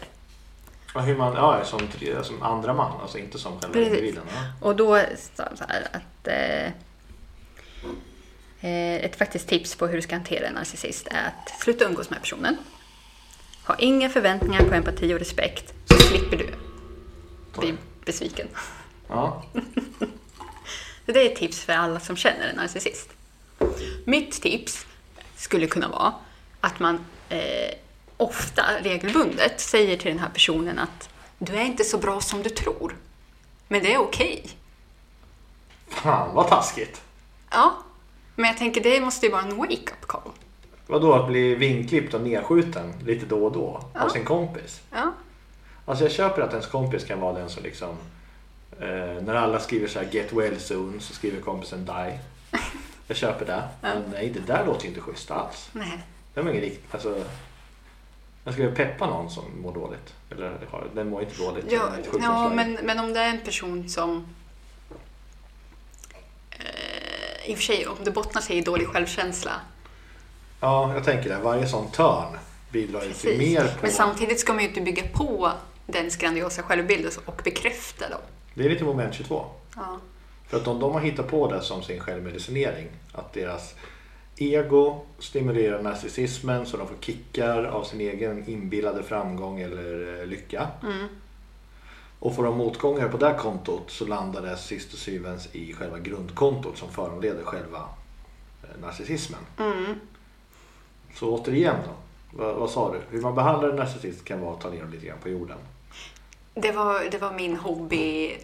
Och 0.95 1.03
hur 1.03 1.17
man, 1.17 1.35
ja, 1.35 1.65
som, 1.65 1.81
som 2.23 2.43
andra 2.43 2.75
man, 2.75 3.01
alltså 3.01 3.19
inte 3.19 3.39
som 3.39 3.53
själva 3.61 3.73
Precis. 3.73 3.93
individen. 3.93 4.23
Ja. 4.35 4.67
Och 4.69 4.77
då 4.77 5.01
så 5.35 5.43
här 5.69 5.89
att 5.93 6.29
eh, 6.29 6.67
eh, 8.61 9.05
ett 9.05 9.17
faktiskt 9.17 9.49
tips 9.49 9.75
på 9.75 9.87
hur 9.87 9.97
du 9.97 10.03
ska 10.03 10.15
hantera 10.15 10.47
en 10.47 10.55
narcissist 10.55 11.09
är 11.11 11.27
att 11.27 11.61
sluta 11.63 11.85
umgås 11.85 12.11
med 12.11 12.21
personen. 12.21 12.57
Ha 13.67 13.77
inga 13.79 14.09
förväntningar 14.09 14.65
på 14.65 14.75
empati 14.75 15.15
och 15.15 15.19
respekt 15.19 15.75
så 15.89 15.97
slipper 15.97 16.37
du 16.37 16.50
bli 17.53 17.75
besviken. 18.05 18.47
Ja. 19.09 19.43
Det 21.07 21.21
är 21.27 21.27
ett 21.33 21.37
tips 21.37 21.61
för 21.65 21.73
alla 21.73 22.01
som 22.01 22.17
känner 22.17 22.49
en 22.49 22.57
narcissist. 22.57 23.11
Mitt 24.05 24.43
tips 24.43 24.87
skulle 25.37 25.67
kunna 25.67 25.89
vara 25.89 26.13
att 26.61 26.79
man 26.81 27.05
eh, 27.29 27.75
ofta, 28.17 28.63
regelbundet, 28.83 29.61
säger 29.61 29.97
till 29.97 30.11
den 30.11 30.19
här 30.19 30.29
personen 30.29 30.79
att 30.79 31.09
du 31.39 31.55
är 31.57 31.65
inte 31.65 31.85
så 31.85 31.99
bra 31.99 32.21
som 32.21 32.43
du 32.43 32.51
tror. 32.51 32.97
Men 33.69 33.83
det 33.83 33.95
är 33.95 33.99
okej. 33.99 34.49
Fan 35.89 36.35
vad 36.35 36.49
taskigt. 36.49 37.03
Ja, 37.51 37.77
men 38.37 38.45
jag 38.47 38.59
tänker 38.59 38.81
det 38.81 39.01
måste 39.01 39.27
ju 39.27 39.33
vara 39.33 39.43
en 39.43 39.57
wake-up 39.57 40.07
call. 40.07 40.31
Vadå 40.87 41.13
att 41.13 41.29
bli 41.29 41.55
vinklippt 41.55 42.15
och 42.15 42.21
nedskjuten 42.21 42.93
lite 43.07 43.27
då 43.27 43.45
och 43.47 43.53
då 43.53 43.67
av 43.77 43.85
Ja. 43.95 44.11
sin 44.11 44.25
kompis? 44.25 44.81
Ja, 44.91 45.13
Alltså 45.91 46.05
jag 46.05 46.13
köper 46.13 46.43
att 46.43 46.51
ens 46.51 46.67
kompis 46.67 47.05
kan 47.05 47.21
vara 47.21 47.39
den 47.39 47.51
som 47.51 47.63
liksom 47.63 47.89
eh, 48.81 49.23
när 49.23 49.35
alla 49.35 49.61
skriver 49.61 49.89
så 49.89 49.99
här 49.99 50.07
get 50.11 50.33
well 50.33 50.61
soon 50.61 51.01
så 51.01 51.15
skriver 51.15 51.41
kompisen 51.41 51.85
die. 51.85 52.19
Jag 53.07 53.17
köper 53.17 53.47
det. 53.47 53.63
Men 53.81 54.03
nej, 54.13 54.31
det 54.31 54.53
där 54.53 54.67
låter 54.67 54.87
inte 54.87 55.01
schysst 55.01 55.31
alls. 55.31 55.69
nej. 55.73 56.03
Det 56.35 56.43
var 56.43 56.51
ingen 56.51 56.63
riktigt, 56.63 56.95
alltså 56.95 57.25
jag 58.45 58.55
ska 58.55 58.71
peppa 58.71 59.07
någon 59.07 59.31
som 59.31 59.45
mår 59.63 59.75
dåligt. 59.75 60.15
Eller 60.31 60.53
den 60.95 61.11
mår 61.11 61.23
inte 61.23 61.43
dåligt. 61.43 61.65
Ja, 61.69 61.93
ja 62.21 62.53
men, 62.55 62.79
men 62.83 62.99
om 62.99 63.13
det 63.13 63.21
är 63.21 63.31
en 63.31 63.41
person 63.41 63.89
som... 63.89 64.27
Eh, 66.51 67.51
I 67.51 67.55
och 67.55 67.59
för 67.59 67.65
sig, 67.65 67.87
om 67.87 67.97
det 68.05 68.11
bottnar 68.11 68.43
sig 68.43 68.57
i 68.59 68.61
dålig 68.61 68.89
självkänsla. 68.89 69.53
ja, 70.61 70.95
jag 70.95 71.05
tänker 71.05 71.29
det. 71.29 71.39
Varje 71.39 71.67
sån 71.67 71.91
törn 71.91 72.39
bidrar 72.71 73.03
ju 73.03 73.13
till 73.13 73.39
mer 73.39 73.65
på... 73.65 73.83
Men 73.83 73.91
samtidigt 73.91 74.41
ska 74.41 74.53
man 74.53 74.63
ju 74.63 74.69
inte 74.69 74.81
bygga 74.81 75.03
på 75.13 75.53
dens 75.91 76.17
grandiosa 76.17 76.63
självbild 76.63 77.07
och- 77.25 77.41
bekräfta 77.45 78.09
dem. 78.09 78.21
Det 78.55 78.65
är 78.65 78.69
lite 78.69 78.85
moment 78.85 79.15
22. 79.15 79.45
Ja. 79.77 79.99
För 80.49 80.57
att 80.57 80.69
om 80.69 80.79
de 80.81 80.93
har 80.93 81.01
hittat 81.01 81.29
på 81.29 81.53
det 81.53 81.61
som 81.61 81.83
sin 81.83 82.01
självmedicinering, 82.01 82.89
att 83.13 83.33
deras 83.33 83.75
ego 84.37 85.05
stimulerar 85.19 85.83
narcissismen 85.83 86.67
så 86.67 86.77
de 86.77 86.89
får 86.89 86.97
kickar 87.01 87.65
av 87.65 87.85
sin 87.85 88.01
egen 88.01 88.49
inbillade 88.49 89.03
framgång 89.03 89.61
eller 89.61 90.21
eh, 90.21 90.27
lycka. 90.27 90.69
Mm. 90.83 91.07
Och 92.19 92.35
får 92.35 92.45
de 92.45 92.57
motgångar 92.57 93.09
på 93.09 93.17
det 93.17 93.27
här 93.27 93.39
kontot 93.39 93.91
så 93.91 94.07
landar 94.07 94.43
det 94.43 94.57
sist 94.57 94.93
och 94.93 94.99
syvens 94.99 95.49
i 95.53 95.73
själva 95.73 95.99
grundkontot 95.99 96.79
som 96.79 96.89
föranleder 96.89 97.45
själva 97.45 97.89
eh, 98.63 98.81
narcissismen. 98.81 99.41
Mm. 99.59 99.95
Så 101.15 101.35
återigen 101.35 101.77
då, 101.87 101.93
vad, 102.39 102.57
vad 102.57 102.71
sa 102.71 102.93
du? 102.93 103.01
Hur 103.11 103.23
man 103.23 103.35
behandlar 103.35 103.69
en 103.69 103.77
narcissist 103.77 104.25
kan 104.25 104.41
vara 104.41 104.55
att 104.55 104.61
ta 104.61 104.71
ner 104.71 104.83
dem 104.83 104.91
lite 104.91 105.07
grann 105.07 105.19
på 105.23 105.29
jorden. 105.29 105.59
Det, 106.55 106.73
var, 106.73 107.11
det 107.11 107.19
var 107.19 107.33
min 107.33 107.57
hobby 107.57 108.37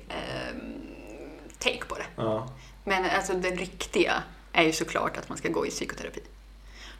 take 1.58 1.84
på 1.84 1.94
det. 1.94 2.06
Ja. 2.16 2.48
Men 2.84 3.04
alltså 3.04 3.32
det 3.34 3.50
riktiga 3.50 4.22
är 4.52 4.62
ju 4.62 4.72
såklart 4.72 5.16
att 5.16 5.28
man 5.28 5.38
ska 5.38 5.48
gå 5.48 5.66
i 5.66 5.70
psykoterapi. 5.70 6.20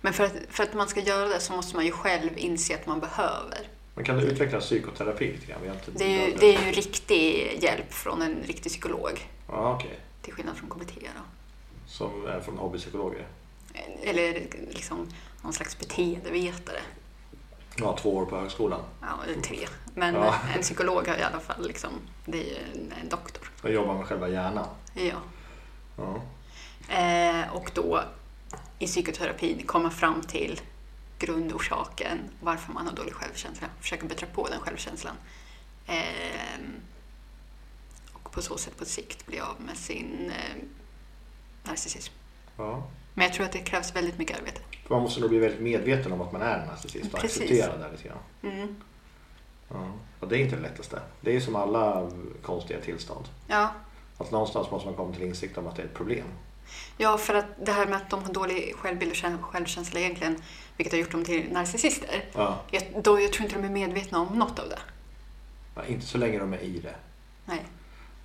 Men 0.01 0.13
för 0.13 0.25
att, 0.25 0.33
för 0.51 0.63
att 0.63 0.75
man 0.75 0.89
ska 0.89 1.01
göra 1.01 1.29
det 1.29 1.41
så 1.41 1.53
måste 1.53 1.77
man 1.77 1.85
ju 1.85 1.91
själv 1.93 2.31
inse 2.37 2.75
att 2.75 2.87
man 2.87 3.01
behöver. 3.01 3.69
Men 3.95 4.05
kan 4.05 4.17
du 4.17 4.23
utveckla 4.23 4.61
psykoterapi 4.61 5.33
lite 5.33 5.47
grann? 5.47 5.61
Det 5.87 6.05
är 6.05 6.27
ju, 6.27 6.37
det 6.37 6.47
är 6.57 6.67
ju 6.67 6.73
riktig 6.73 7.59
hjälp 7.63 7.93
från 7.93 8.23
en 8.23 8.43
riktig 8.47 8.73
psykolog. 8.73 9.29
Ja, 9.49 9.75
okej. 9.75 10.01
Till 10.23 10.33
skillnad 10.33 10.57
från 10.57 10.71
KBT 10.71 10.95
då. 10.95 11.23
Som 11.87 12.27
är 12.27 12.41
från 12.41 12.59
hobbypsykologer. 12.59 13.27
Eller 14.03 14.47
liksom 14.71 15.09
någon 15.43 15.53
slags 15.53 15.79
beteendevetare. 15.79 16.81
Ja, 17.79 17.97
två 17.99 18.17
år 18.17 18.27
på 18.27 18.37
högskolan. 18.37 18.81
Ja, 19.01 19.25
eller 19.25 19.43
tre. 19.43 19.67
Men 19.95 20.15
Ja. 20.15 20.35
en 20.55 20.63
psykolog 20.63 21.09
har 21.09 21.17
i 21.17 21.23
alla 21.23 21.41
fall 21.41 21.67
liksom, 21.67 21.91
det 22.25 22.39
är 22.41 22.45
ju 22.45 22.57
en, 23.03 23.09
doktor. 23.09 23.51
Jag 23.63 23.73
jobbar 23.73 23.95
med 23.95 24.07
själva 24.07 24.29
hjärnan. 24.29 24.67
Ja. 24.95 25.15
Ja. 25.97 26.23
Eh, 26.95 27.53
och 27.55 27.71
då 27.75 28.03
i 28.79 28.87
psykoterapin 28.87 29.63
komma 29.67 29.91
fram 29.91 30.23
till 30.23 30.61
grundorsaken 31.19 32.19
varför 32.41 32.73
man 32.73 32.87
har 32.87 32.93
dålig 32.95 33.15
självkänsla. 33.15 33.67
Försöka 33.81 34.07
bättra 34.07 34.27
på 34.35 34.49
den 34.49 34.61
självkänslan. 34.61 35.15
Eh, 35.87 36.61
och 38.13 38.33
på 38.33 38.43
så 38.43 38.59
sätt 38.59 38.79
på 38.79 38.85
sikt 38.85 39.27
bli 39.27 39.41
av 39.41 39.61
med 39.61 39.77
sin 39.77 40.31
eh, 40.37 40.63
narcissism. 41.65 42.13
Ja. 42.57 42.87
Men 43.15 43.25
jag 43.27 43.35
tror 43.35 43.47
att 43.47 43.53
det 43.53 43.59
krävs 43.59 43.97
väldigt 43.97 44.19
mycket 44.19 44.39
arbete. 44.39 44.61
För 44.87 44.95
man 44.95 45.03
måste 45.03 45.21
nog 45.21 45.31
bli 45.31 45.39
väldigt 45.39 45.61
medveten 45.61 46.13
om 46.13 46.21
att 46.21 46.33
man 46.33 46.43
är 46.43 46.67
narcissist 46.67 47.15
och 47.15 47.21
Precis. 47.21 47.43
acceptera 47.43 47.77
det 47.77 47.91
lite 47.93 48.09
grann. 48.09 48.19
Mm. 48.43 48.77
Ja. 49.69 49.93
Och 50.21 50.29
det 50.29 50.37
är 50.37 50.41
inte 50.41 50.57
det 50.57 50.63
lättaste. 50.63 51.01
Det 51.21 51.37
är 51.37 51.41
som 51.41 51.57
alla 51.57 52.11
konstiga 52.43 52.81
tillstånd. 52.81 53.25
Ja, 53.47 53.73
Att 54.19 54.31
någonstans 54.31 54.71
måste 54.71 54.87
man 54.89 54.97
komma 54.97 55.15
till 55.15 55.23
insikt 55.23 55.59
om 55.59 55.67
att 55.67 55.77
det 55.77 55.83
är 55.83 55.87
ett 55.87 55.95
problem. 55.95 56.27
Ja, 56.97 57.19
för 57.19 57.35
att 57.35 57.47
det 57.67 57.73
här 57.73 57.87
med 57.87 57.97
att 57.97 58.11
de 58.11 58.23
har 58.25 58.33
dålig 58.33 58.75
självbild 58.77 59.11
och 59.11 59.17
käns- 59.17 59.43
självkänsla 59.43 60.01
egentligen, 60.01 60.43
vilket 60.77 60.93
har 60.93 60.99
gjort 61.01 61.13
dem 61.13 61.25
till 61.25 61.53
narcissister. 61.53 62.25
Ja. 62.33 62.61
Jag, 62.71 62.83
då, 63.03 63.21
jag 63.21 63.33
tror 63.33 63.45
inte 63.45 63.57
de 63.61 63.65
är 63.67 63.71
medvetna 63.71 64.21
om 64.21 64.39
något 64.39 64.59
av 64.59 64.69
det. 64.69 64.79
Ja, 65.75 65.85
Inte 65.85 66.07
så 66.07 66.19
länge 66.19 66.39
de 66.39 66.53
är 66.53 66.59
i 66.59 66.79
det. 66.79 66.95
Nej. 67.45 67.63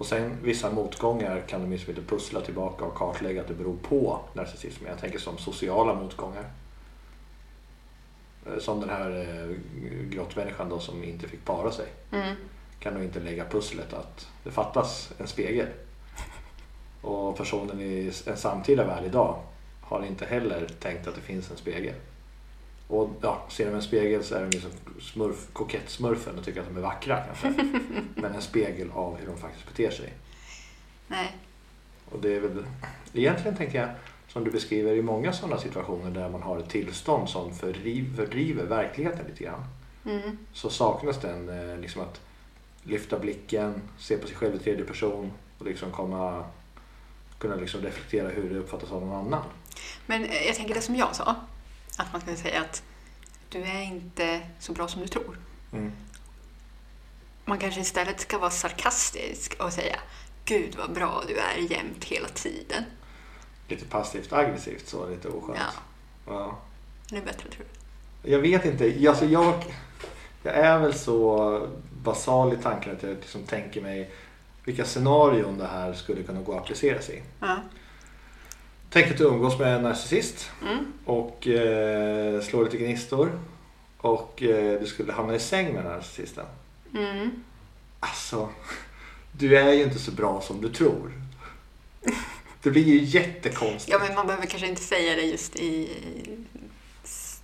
Och 0.02 0.08
sen 0.08 0.38
vissa 0.44 0.72
motgångar 0.72 1.44
kan 1.48 1.62
de 1.62 1.74
inte 1.74 2.02
pussla 2.02 2.42
tillbaka 2.42 2.86
och 2.86 2.96
kartlägga 2.96 3.42
att 3.42 3.48
det 3.48 3.54
beror 3.54 3.78
på 3.78 4.20
narcissism. 4.34 4.86
Jag 4.88 4.98
tänker 5.00 5.20
som 5.20 5.38
sociala 5.38 5.94
motgångar. 5.94 6.46
Eh, 8.46 8.58
Som 8.60 8.80
den 8.80 8.90
här 8.90 9.10
eh, 9.20 9.56
grottmänniskan 10.10 10.70
då 10.70 10.80
som 10.80 11.04
inte 11.04 11.28
fick 11.28 11.46
para 11.46 11.72
sig. 11.72 11.86
Mm. 12.12 12.36
Kan 12.80 12.94
nog 12.94 13.04
inte 13.04 13.20
lägga 13.20 13.46
pusslet 13.46 13.94
att 13.94 14.28
det 14.44 14.52
fattas 14.52 15.12
en 15.18 15.28
spegel. 15.28 15.68
Och 17.02 17.38
personen 17.38 17.82
i 17.82 18.12
en 18.26 18.38
samtida 18.38 18.84
värld 18.86 19.04
idag 19.06 19.40
har 19.82 20.06
inte 20.06 20.26
heller 20.26 20.68
tänkt 20.80 21.08
att 21.08 21.16
det 21.16 21.22
finns 21.22 21.52
en 21.52 21.58
spegel. 21.58 21.96
Och 22.92 23.10
ja, 23.22 23.46
ser 23.50 23.66
de 23.66 23.76
en 23.76 23.82
spegel 23.82 24.24
så 24.24 24.36
är 24.36 24.42
de 24.42 24.50
liksom 24.50 24.72
smurf, 25.02 25.48
kokettsmurfen 25.54 26.38
och 26.38 26.46
tycker 26.46 26.62
att 26.62 26.68
de 26.68 26.78
är 26.78 26.82
vackra 26.82 27.22
kanske. 27.22 27.64
Men 28.16 28.36
en 28.36 28.42
spegel 28.42 28.92
av 28.94 29.18
hur 29.18 29.28
de 29.28 29.38
faktiskt 29.38 29.68
beter 29.68 29.92
sig. 29.92 30.14
Nej. 31.08 31.38
Och 32.10 32.20
det 32.20 32.36
är 32.36 32.40
väl 32.40 32.66
egentligen 33.14 33.58
tänker 33.58 33.80
jag 33.80 33.90
som 34.28 34.44
du 34.44 34.52
beskriver 34.52 34.94
i 34.94 35.02
många 35.02 35.34
sådana 35.34 35.58
situationer 35.58 36.12
där 36.12 36.30
man 36.30 36.42
har 36.42 36.60
ett 36.60 36.70
tillstånd 36.70 37.30
som 37.30 37.54
fördriv, 37.54 38.16
fördriver 38.16 38.64
verkligheten 38.64 39.26
lite 39.28 39.44
grann. 39.44 39.64
Mm. 40.06 40.38
Så 40.54 40.70
saknas 40.70 41.22
den 41.22 41.50
eh, 41.50 41.78
liksom 41.78 42.02
att 42.02 42.22
lyfta 42.84 43.20
blicken, 43.20 43.82
se 43.98 44.18
på 44.18 44.28
sig 44.28 44.36
själv 44.36 44.56
i 44.56 44.60
tredje 44.60 44.86
person 44.86 45.32
och 45.58 45.66
liksom 45.66 45.92
komma, 45.92 46.46
kunna 47.38 47.56
liksom 47.56 47.82
reflektera 47.82 48.30
hur 48.30 48.50
det 48.50 48.60
uppfattas 48.60 48.92
av 48.92 49.02
någon 49.06 49.26
annan. 49.26 49.44
Men 50.06 50.24
eh, 50.24 50.46
jag 50.48 50.56
tänker 50.56 50.74
det 50.74 50.82
som 50.82 50.96
jag 50.96 51.16
sa, 51.16 51.36
att 52.02 52.12
man 52.12 52.22
skulle 52.22 52.38
säga 52.38 52.62
att 52.62 52.84
du 53.50 53.62
är 53.62 53.82
inte 53.82 54.42
så 54.60 54.74
bra 54.74 54.88
som 54.88 55.02
du 55.02 55.08
tror. 55.08 55.38
Mm. 55.74 55.92
Man 57.46 57.58
kanske 57.58 57.82
istället 57.82 58.20
ska 58.20 58.38
vara 58.38 58.50
sarkastisk 58.50 59.56
och 59.60 59.74
säga 59.74 59.96
Gud 60.46 60.76
vad 60.76 60.94
bra 60.94 61.24
du 61.28 61.38
är 61.38 61.72
jämt 61.72 62.04
hela 62.04 62.28
tiden. 62.28 62.84
Lite 63.68 63.86
passivt 63.86 64.34
aggressivt 64.34 64.88
så, 64.88 65.10
lite 65.10 65.28
oskönt. 65.28 65.60
Ja, 65.60 65.72
Ja. 66.34 66.58
det 67.10 67.18
är 67.18 67.22
bättre 67.22 67.50
tror 67.50 67.66
du. 68.24 68.32
Jag 68.32 68.40
vet 68.40 68.66
inte, 68.66 69.10
alltså 69.10 69.26
jag, 69.26 69.64
jag 70.44 70.56
är 70.56 70.80
väl 70.80 70.94
så 70.94 71.68
basal 72.04 72.54
i 72.54 72.58
tanken 72.58 72.96
att 72.96 73.04
jag 73.04 73.12
liksom 73.16 73.44
tänker 73.44 73.82
mig 73.82 74.12
vilka 74.66 74.86
scenarion 74.86 75.58
det 75.58 75.68
här 75.68 75.94
skulle 75.94 76.24
kunna 76.24 76.42
gå 76.42 76.54
att 76.54 76.62
applicera 76.62 77.02
sig 77.02 77.18
i. 77.18 77.22
Ja. 77.40 77.58
Tänk 78.94 79.12
att 79.12 79.18
du 79.18 79.24
umgås 79.24 79.60
med 79.60 79.76
en 79.76 79.82
narcissist 79.82 80.52
Mm. 80.62 80.94
och 81.06 81.48
eh, 81.48 82.42
slår 82.42 82.64
lite 82.64 82.78
gnistor 82.78 83.40
och 83.98 84.44
eh, 84.44 84.80
du 84.80 84.88
skulle 84.88 85.14
hamna 85.14 85.36
i 85.36 85.40
säng 85.40 85.74
med 85.74 85.84
narcissisten. 85.86 86.46
Mm. 86.94 87.44
Alltså, 88.00 88.50
du 89.32 89.58
är 89.58 89.74
ju 89.74 89.84
inte 89.84 90.00
så 90.00 90.12
bra 90.12 90.42
som 90.42 90.62
du 90.62 90.70
tror. 90.70 91.12
Det 92.64 92.70
blir 92.70 92.84
ju 92.84 93.04
jättekonstigt. 93.04 93.90
Ja, 93.92 94.00
men 94.08 94.16
man 94.16 94.28
behöver 94.28 94.46
kanske 94.48 94.68
inte 94.68 94.82
säga 94.82 95.16
det 95.16 95.22
just 95.22 95.56
i... 95.56 95.90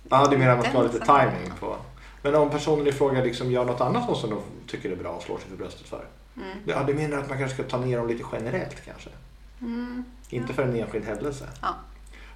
Ja, 0.08 0.26
du 0.30 0.38
menar 0.38 0.52
att 0.52 0.58
man 0.58 0.66
ska 0.66 0.76
ha 0.76 0.82
lite 0.82 1.06
timing 1.06 1.52
på. 1.60 1.76
Men 2.22 2.34
om 2.34 2.50
personen 2.50 2.86
i 2.86 2.92
fråga 2.92 3.24
liksom 3.24 3.52
gör 3.52 3.64
något 3.64 3.80
annat 3.80 4.18
som 4.18 4.30
de 4.30 4.40
tycker 4.66 4.90
är 4.90 4.96
bra 4.96 5.10
och 5.10 5.22
slår 5.22 5.38
sig 5.38 5.48
för 5.48 5.56
bröstet 5.56 5.86
för. 5.86 6.04
Mm. 6.36 6.58
Ja, 6.66 6.84
du 6.86 6.94
menar 6.94 7.18
att 7.18 7.28
man 7.28 7.38
kanske 7.38 7.54
ska 7.62 7.70
ta 7.70 7.84
ner 7.84 7.96
dem 7.98 8.08
lite 8.08 8.24
generellt 8.32 8.84
kanske? 8.84 9.10
Mm. 9.60 10.04
Inte 10.30 10.52
för 10.54 10.62
en 10.62 10.76
enskild 10.76 11.04
händelse. 11.04 11.48
Ja. 11.62 11.74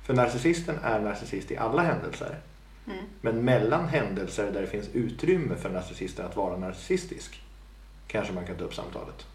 För 0.02 0.14
narcissisten 0.14 0.78
är 0.82 1.00
narcissist 1.00 1.50
i 1.50 1.56
alla 1.56 1.82
händelser. 1.82 2.38
Mm. 2.86 3.04
Men 3.20 3.44
mellan 3.44 3.88
händelser 3.88 4.50
där 4.52 4.60
det 4.60 4.66
finns 4.66 4.88
utrymme 4.88 5.56
för 5.56 5.70
narcissisten 5.70 6.26
att 6.26 6.36
vara 6.36 6.56
narcissistisk 6.56 7.42
kanske 8.06 8.32
man 8.32 8.46
kan 8.46 8.56
ta 8.56 8.64
upp 8.64 8.74
samtalet. 8.74 9.26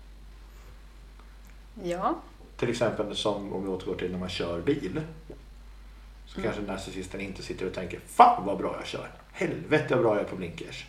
Ja. 1.84 2.16
Till 2.58 2.70
exempel 2.70 3.16
som 3.16 3.54
om 3.54 3.64
vi 3.64 3.70
återgår 3.70 3.96
till 3.96 4.12
när 4.12 4.20
man 4.20 4.30
kör 4.30 4.62
bil. 4.62 5.02
Så 6.26 6.40
Mm. 6.40 6.52
kanske 6.52 6.72
narcissisten 6.72 7.22
inte 7.22 7.44
sitter 7.44 7.66
och 7.68 7.74
tänker 7.74 8.00
Fan 8.08 8.46
vad 8.46 8.58
bra 8.58 8.76
jag 8.80 8.88
kör! 8.88 9.12
Helvete 9.32 9.96
vad 9.96 10.04
bra 10.04 10.16
jag 10.16 10.26
är 10.26 10.30
på 10.30 10.36
blinkers! 10.36 10.88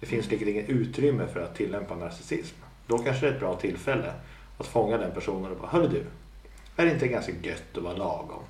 Det 0.00 0.06
finns 0.06 0.30
liksom 0.30 0.48
inget 0.48 0.68
utrymme 0.68 1.26
för 1.26 1.40
att 1.40 1.54
tillämpa 1.54 1.94
narcissism. 1.94 2.56
Då 2.86 2.98
kanske 2.98 3.26
det 3.26 3.30
är 3.30 3.34
ett 3.34 3.40
bra 3.40 3.56
tillfälle 3.56 4.12
att 4.62 4.68
fånga 4.68 4.98
den 4.98 5.12
personen 5.12 5.50
och 5.50 5.56
bara 5.56 5.68
Hörru 5.68 5.88
du, 5.88 6.04
är 6.76 6.86
det 6.86 6.92
inte 6.92 7.08
ganska 7.08 7.32
gött 7.42 7.76
att 7.76 7.82
vara 7.82 7.96
lagom? 7.96 8.42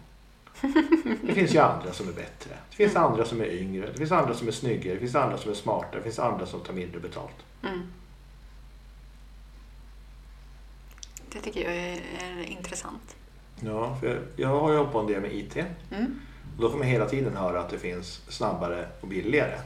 Det 1.22 1.34
finns 1.34 1.54
ju 1.54 1.58
andra 1.58 1.92
som 1.92 2.08
är 2.08 2.12
bättre. 2.12 2.50
Det 2.70 2.76
finns 2.76 2.96
andra 2.96 3.24
som 3.24 3.40
är 3.40 3.46
yngre, 3.46 3.86
det 3.86 3.98
finns 3.98 4.12
andra 4.12 4.34
som 4.34 4.48
är 4.48 4.52
snyggare, 4.52 4.94
det 4.94 5.00
finns 5.00 5.14
andra 5.14 5.38
som 5.38 5.50
är 5.50 5.54
smartare, 5.54 5.96
det 5.96 6.02
finns 6.02 6.18
andra 6.18 6.46
som 6.46 6.60
tar 6.60 6.72
mindre 6.72 7.00
betalt. 7.00 7.36
Mm. 7.62 7.82
Det 11.32 11.40
tycker 11.40 11.64
jag 11.64 11.74
är, 11.76 12.00
är 12.20 12.42
intressant. 12.42 13.16
Ja, 13.60 13.96
för 14.00 14.06
jag, 14.06 14.18
jag 14.36 14.48
har 14.48 14.70
ju 14.70 14.76
hållit 14.76 14.92
på 14.92 14.98
en 14.98 15.06
del 15.06 15.20
med 15.20 15.34
IT. 15.34 15.56
Mm. 15.90 16.20
Då 16.58 16.70
får 16.70 16.78
man 16.78 16.86
hela 16.86 17.08
tiden 17.08 17.36
höra 17.36 17.60
att 17.60 17.70
det 17.70 17.78
finns 17.78 18.20
snabbare 18.28 18.88
och 19.00 19.08
billigare. 19.08 19.58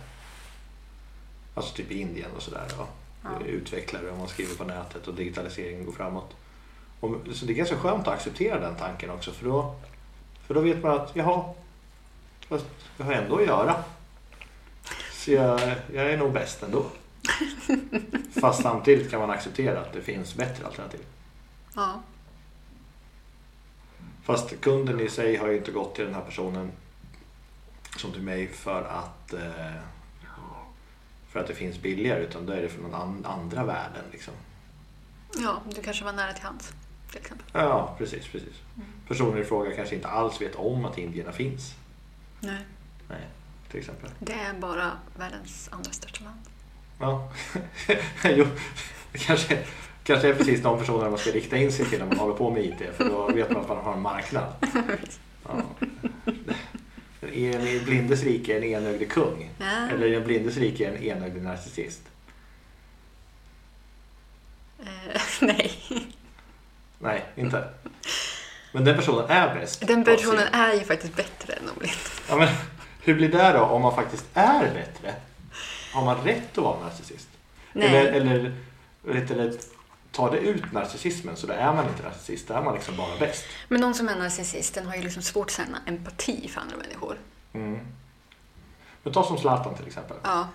Alltså 1.54 1.74
typ 1.74 1.90
i 1.90 2.00
Indien 2.00 2.30
och 2.36 2.42
sådär. 2.42 2.66
Ja. 2.78 2.88
Ja. 3.40 3.46
Utvecklare 3.46 4.10
om 4.10 4.18
man 4.18 4.28
skriver 4.28 4.54
på 4.54 4.64
nätet 4.64 5.08
och 5.08 5.14
digitaliseringen 5.14 5.84
går 5.84 5.92
framåt. 5.92 6.36
Och, 7.00 7.16
så 7.32 7.46
det 7.46 7.52
är 7.52 7.54
ganska 7.54 7.76
skönt 7.76 8.08
att 8.08 8.14
acceptera 8.14 8.60
den 8.60 8.76
tanken 8.76 9.10
också 9.10 9.32
för 9.32 9.44
då, 9.44 9.74
för 10.46 10.54
då 10.54 10.60
vet 10.60 10.82
man 10.82 11.00
att 11.00 11.16
jaha, 11.16 11.54
fast 12.48 12.66
jag 12.98 13.04
har 13.04 13.12
ändå 13.12 13.36
att 13.36 13.46
göra. 13.46 13.84
Så 15.12 15.32
jag, 15.32 15.60
jag 15.92 16.12
är 16.12 16.16
nog 16.16 16.32
bäst 16.32 16.62
ändå. 16.62 16.86
Fast 18.40 18.62
samtidigt 18.62 19.10
kan 19.10 19.20
man 19.20 19.30
acceptera 19.30 19.80
att 19.80 19.92
det 19.92 20.02
finns 20.02 20.34
bättre 20.34 20.66
alternativ. 20.66 21.00
Ja. 21.74 22.00
Fast 24.22 24.60
kunden 24.60 25.00
i 25.00 25.08
sig 25.08 25.36
har 25.36 25.48
ju 25.48 25.56
inte 25.56 25.70
gått 25.70 25.94
till 25.94 26.04
den 26.04 26.14
här 26.14 26.22
personen 26.22 26.72
som 27.96 28.12
till 28.12 28.22
mig 28.22 28.48
för 28.48 28.82
att 28.82 29.32
eh, 29.32 29.82
för 31.36 31.40
att 31.42 31.48
det 31.48 31.54
finns 31.54 31.82
billigare 31.82 32.22
utan 32.22 32.46
då 32.46 32.52
är 32.52 32.62
det 32.62 32.68
från 32.68 32.94
andra 33.24 33.64
värden. 33.64 34.04
Liksom. 34.12 34.34
ja, 35.38 35.62
du 35.74 35.82
kanske 35.82 36.04
var 36.04 36.12
nära 36.12 36.32
till 36.32 36.44
hands 36.44 36.72
till 37.10 37.20
exempel. 37.20 37.46
Ja, 37.52 37.94
precis, 37.98 38.28
precis. 38.28 38.54
Personen 39.08 39.42
i 39.42 39.44
fråga 39.44 39.76
kanske 39.76 39.94
inte 39.94 40.08
alls 40.08 40.40
vet 40.40 40.54
om 40.54 40.84
att 40.84 40.98
indierna 40.98 41.32
finns. 41.32 41.74
Nej. 42.40 42.60
Nej, 43.08 43.20
till 43.70 43.80
exempel. 43.80 44.10
Det 44.18 44.32
är 44.32 44.54
bara 44.54 44.92
världens 45.18 45.68
andra 45.72 45.92
största 45.92 46.24
land. 46.24 46.40
Ja, 47.00 47.32
jo, 48.24 48.46
kanske, 49.12 49.64
kanske 50.04 50.28
är 50.28 50.34
precis 50.34 50.62
de 50.62 50.78
personerna 50.78 51.10
man 51.10 51.18
ska 51.18 51.30
rikta 51.30 51.56
in 51.56 51.72
sig 51.72 51.84
till 51.84 51.98
när 51.98 52.06
man 52.06 52.18
håller 52.18 52.34
på 52.34 52.50
med 52.50 52.64
IT 52.64 52.96
för 52.96 53.04
då 53.04 53.32
vet 53.32 53.50
man 53.50 53.62
att 53.62 53.68
man 53.68 53.84
har 53.84 53.92
en 53.92 54.02
marknad. 54.02 54.52
Ja. 55.48 55.85
I 57.36 57.54
en 57.54 57.84
blindes 57.84 58.22
rike 58.22 58.56
en 58.56 58.64
enögd 58.64 59.10
kung. 59.12 59.50
Ja. 59.58 59.88
Eller 59.90 60.06
i 60.06 60.14
en 60.14 60.24
blindes 60.24 60.56
rike 60.56 60.88
en 60.88 61.02
enögd 61.02 61.42
narcissist. 61.42 62.02
Eh, 64.80 65.20
nej. 65.40 65.72
Nej, 66.98 67.24
inte. 67.36 67.68
Men 68.72 68.84
den 68.84 68.96
personen 68.96 69.30
är 69.30 69.54
bäst. 69.54 69.86
Den 69.86 70.04
personen 70.04 70.48
är 70.52 70.74
ju 70.74 70.80
faktiskt 70.80 71.16
bättre 71.16 71.52
än 71.52 71.66
de 71.66 71.78
blind. 71.78 71.96
Ja, 72.28 72.36
men 72.36 72.48
hur 73.02 73.14
blir 73.14 73.28
det 73.28 73.52
då 73.52 73.60
om 73.60 73.82
man 73.82 73.94
faktiskt 73.94 74.24
är 74.34 74.74
bättre? 74.74 75.14
Har 75.92 76.04
man 76.04 76.24
rätt 76.24 76.58
att 76.58 76.64
vara 76.64 76.80
narcissist? 76.80 77.28
Nej. 77.72 77.86
Eller, 77.86 78.12
eller, 78.12 78.54
vet 79.02 79.28
du, 79.28 79.58
tar 80.16 80.30
det 80.30 80.38
ut 80.38 80.72
narcissismen 80.72 81.36
så 81.36 81.46
då 81.46 81.52
är 81.52 81.72
man 81.72 81.88
inte 81.88 82.02
narcissist, 82.02 82.48
då 82.48 82.54
är 82.54 82.62
man 82.62 82.74
liksom 82.74 82.96
bara 82.96 83.16
bäst. 83.18 83.44
Men 83.68 83.80
någon 83.80 83.94
som 83.94 84.08
är 84.08 84.16
narcissist, 84.16 84.74
den 84.74 84.86
har 84.86 84.94
ju 84.96 85.02
liksom 85.02 85.22
svårt 85.22 85.46
att 85.46 85.52
känna 85.56 85.78
empati 85.86 86.48
för 86.48 86.60
andra 86.60 86.76
människor. 86.76 87.18
Mm. 87.52 87.78
Men 89.02 89.12
ta 89.12 89.24
som 89.24 89.38
Zlatan 89.38 89.74
till 89.74 89.86
exempel. 89.86 90.16
Ja, 90.22 90.48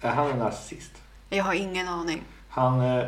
Är 0.00 0.10
han 0.10 0.30
en 0.30 0.38
narcissist? 0.38 0.90
jag 1.28 1.44
har 1.44 1.54
ingen 1.54 1.88
aning. 1.88 2.22
Han, 2.48 2.80
eh, 2.80 3.04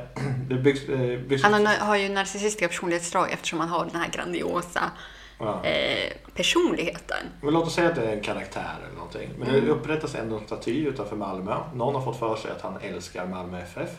byggs, 0.62 0.88
eh, 0.88 1.18
byggs 1.20 1.42
Han 1.42 1.66
har, 1.66 1.74
har 1.76 1.96
ju 1.96 2.08
narcissistiska 2.08 2.68
personlighetsdrag 2.68 3.32
eftersom 3.32 3.60
han 3.60 3.68
har 3.68 3.84
den 3.84 4.00
här 4.00 4.08
grandiosa 4.08 4.90
ja. 5.38 5.64
eh, 5.64 6.12
personligheten. 6.34 7.26
Men 7.40 7.54
låt 7.54 7.66
oss 7.66 7.74
säga 7.74 7.88
att 7.88 7.94
det 7.94 8.06
är 8.10 8.16
en 8.16 8.22
karaktär 8.22 8.74
eller 8.84 8.94
någonting. 8.94 9.30
Men 9.38 9.48
Mm. 9.48 9.64
det 9.64 9.70
upprättas 9.70 10.14
ändå 10.14 10.38
en 10.38 10.46
staty 10.46 10.86
utanför 10.86 11.16
Malmö. 11.16 11.56
Någon 11.74 11.94
har 11.94 12.02
fått 12.02 12.18
för 12.18 12.36
sig 12.36 12.50
att 12.50 12.62
han 12.62 12.76
älskar 12.80 13.26
Malmö 13.26 13.60
FF. 13.62 13.90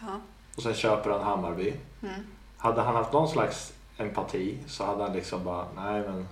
Ja. 0.00 0.20
Och 0.56 0.62
sen 0.62 0.74
köper 0.74 1.10
han 1.10 1.22
Hammarby. 1.22 1.74
Mm. 2.02 2.14
Hade 2.56 2.82
han 2.82 2.94
haft 2.94 3.12
någon 3.12 3.28
slags 3.28 3.72
empati 3.98 4.58
så 4.66 4.84
hade 4.84 5.02
han 5.02 5.12
liksom 5.12 5.44
bara, 5.44 5.66
nej 5.76 6.00
men 6.00 6.28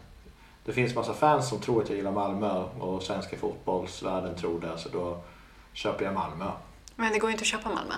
det 0.64 0.72
finns 0.72 0.94
massa 0.94 1.14
fans 1.14 1.48
som 1.48 1.60
tror 1.60 1.82
att 1.82 1.88
jag 1.88 1.96
gillar 1.96 2.12
Malmö 2.12 2.64
och 2.78 3.02
svenska 3.02 3.36
fotbollsvärlden 3.36 4.36
tror 4.36 4.60
det 4.60 4.78
så 4.78 4.88
då 4.88 5.22
köper 5.72 6.04
jag 6.04 6.14
Malmö. 6.14 6.50
Men 6.96 7.12
det 7.12 7.18
går 7.18 7.30
ju 7.30 7.32
inte 7.32 7.42
att 7.42 7.46
köpa 7.46 7.68
Malmö. 7.68 7.94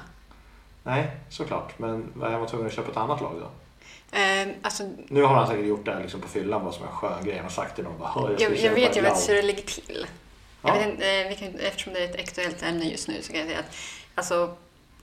Nej, 0.82 1.10
såklart. 1.28 1.78
Men 1.78 2.22
är 2.22 2.38
man 2.38 2.46
tvungen 2.48 2.66
att 2.66 2.72
köpa 2.72 2.90
ett 2.90 2.96
annat 2.96 3.20
lag 3.20 3.32
då? 3.40 3.48
Eh, 4.18 4.48
alltså, 4.62 4.90
Nu 5.08 5.22
har 5.22 5.34
han 5.34 5.46
säkert 5.46 5.66
gjort 5.66 5.84
det 5.84 6.00
liksom 6.02 6.20
på 6.20 6.28
fyllan 6.28 6.64
vad 6.64 6.74
som 6.74 6.84
är 6.84 6.88
en 6.88 6.94
skön 6.96 7.24
grej. 7.24 7.34
Han 7.36 7.44
har 7.44 7.50
sagt 7.50 7.74
till 7.74 7.84
någon 7.84 7.98
bara 7.98 8.08
"Hör, 8.08 8.30
jag, 8.30 8.40
jag, 8.40 8.58
köpa 8.58 8.74
vet 8.74 8.96
ju 8.96 9.00
vet 9.00 9.28
hur 9.28 9.34
ladd." 9.34 9.42
det 9.44 9.46
ligger 9.46 9.62
till. 9.62 10.06
Ja. 10.62 10.68
Jag 10.68 10.74
vet 10.74 10.88
inte, 10.94 11.10
eh, 11.10 11.28
vi 11.28 11.36
kan, 11.36 11.60
eftersom 11.60 11.92
det 11.92 12.04
är 12.04 12.08
ett 12.08 12.20
aktuellt 12.20 12.62
ämne 12.62 12.84
just 12.84 13.08
nu 13.08 13.22
så 13.22 13.32
kan 13.32 13.40
jag 13.40 13.48
säga 13.48 13.60
att 13.60 13.74
alltså, 14.14 14.54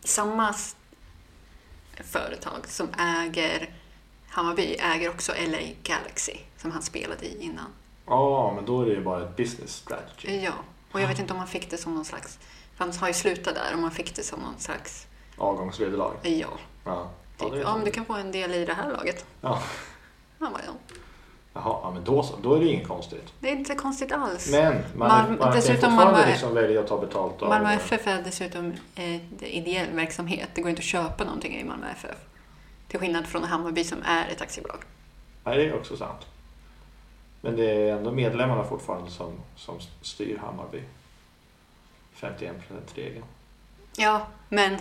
samma 0.03 0.53
företag 2.03 2.67
som 2.67 2.87
äger 2.97 3.69
Hammarby 4.29 4.75
äger 4.79 5.09
också 5.09 5.31
LA 5.31 5.57
Galaxy 5.83 6.37
som 6.57 6.71
han 6.71 6.81
spelade 6.81 7.25
i 7.25 7.43
innan. 7.43 7.65
Ja, 8.05 8.53
men 8.55 8.65
då 8.65 8.81
är 8.81 8.85
det 8.85 8.91
ju 8.91 9.03
bara 9.03 9.23
ett 9.23 9.35
business 9.35 9.71
strategy. 9.75 10.41
Ja, 10.43 10.53
och 10.91 11.01
jag 11.01 11.07
vet 11.07 11.19
inte 11.19 11.33
om 11.33 11.39
han 11.39 11.47
fick 11.47 11.69
det 11.69 11.77
som 11.77 11.95
någon 11.95 12.05
slags... 12.05 12.39
för 12.75 12.85
Han 12.85 12.93
har 12.93 13.07
ju 13.07 13.13
slutat 13.13 13.55
där, 13.55 13.73
om 13.73 13.83
han 13.83 13.91
fick 13.91 14.15
det 14.15 14.23
som 14.23 14.39
någon 14.39 14.59
slags... 14.59 15.07
Avgångsvederlag. 15.37 16.13
Ja, 16.23 16.47
Ja. 16.85 17.09
Ja, 17.39 17.49
typ, 17.49 17.61
ja, 17.63 17.75
men 17.75 17.85
du 17.85 17.91
kan 17.91 18.05
få 18.05 18.13
en 18.13 18.31
del 18.31 18.51
i 18.51 18.65
det 18.65 18.73
här 18.73 18.91
laget. 18.91 19.25
ja. 19.41 19.61
Han 20.39 20.53
bara, 20.53 20.61
ja. 20.65 20.95
Jaha, 21.63 21.79
ja, 21.83 21.91
men 21.93 22.03
då 22.03 22.23
så. 22.23 22.35
Då 22.41 22.53
är 22.55 22.59
det 22.59 22.65
inget 22.67 22.87
konstigt. 22.87 23.33
Det 23.39 23.47
är 23.49 23.55
inte 23.55 23.75
konstigt 23.75 24.11
alls. 24.11 24.51
Men 24.51 24.83
man, 24.95 25.09
Malm- 25.11 25.39
man 25.39 25.55
dessutom 25.55 25.81
kan 25.81 25.91
fortfarande 25.91 26.19
Malmö- 26.23 26.27
liksom 26.31 26.53
välja 26.53 26.79
att 26.79 26.87
ta 26.87 26.97
betalt 26.99 27.41
av... 27.41 27.49
Malmö 27.49 27.73
FF 27.73 28.07
är 28.07 28.21
dessutom 28.21 28.73
eh, 28.95 29.15
ideell 29.55 29.87
verksamhet. 29.91 30.49
Det 30.53 30.61
går 30.61 30.69
inte 30.69 30.79
att 30.79 30.85
köpa 30.85 31.23
någonting 31.23 31.55
i 31.59 31.63
Malmö 31.63 31.85
FF. 31.91 32.15
Till 32.87 32.99
skillnad 32.99 33.27
från 33.27 33.43
Hammarby 33.43 33.83
som 33.83 33.97
är 34.05 34.27
ett 34.27 34.41
aktiebolag. 34.41 34.77
Nej, 35.43 35.57
det 35.57 35.63
är 35.69 35.75
också 35.75 35.97
sant. 35.97 36.25
Men 37.41 37.55
det 37.55 37.71
är 37.71 37.95
ändå 37.95 38.11
medlemmarna 38.11 38.63
fortfarande 38.63 39.11
som, 39.11 39.31
som 39.55 39.75
styr 40.01 40.37
Hammarby. 40.37 40.83
51%-regeln. 42.19 43.23
Ja, 43.97 44.27
men 44.49 44.73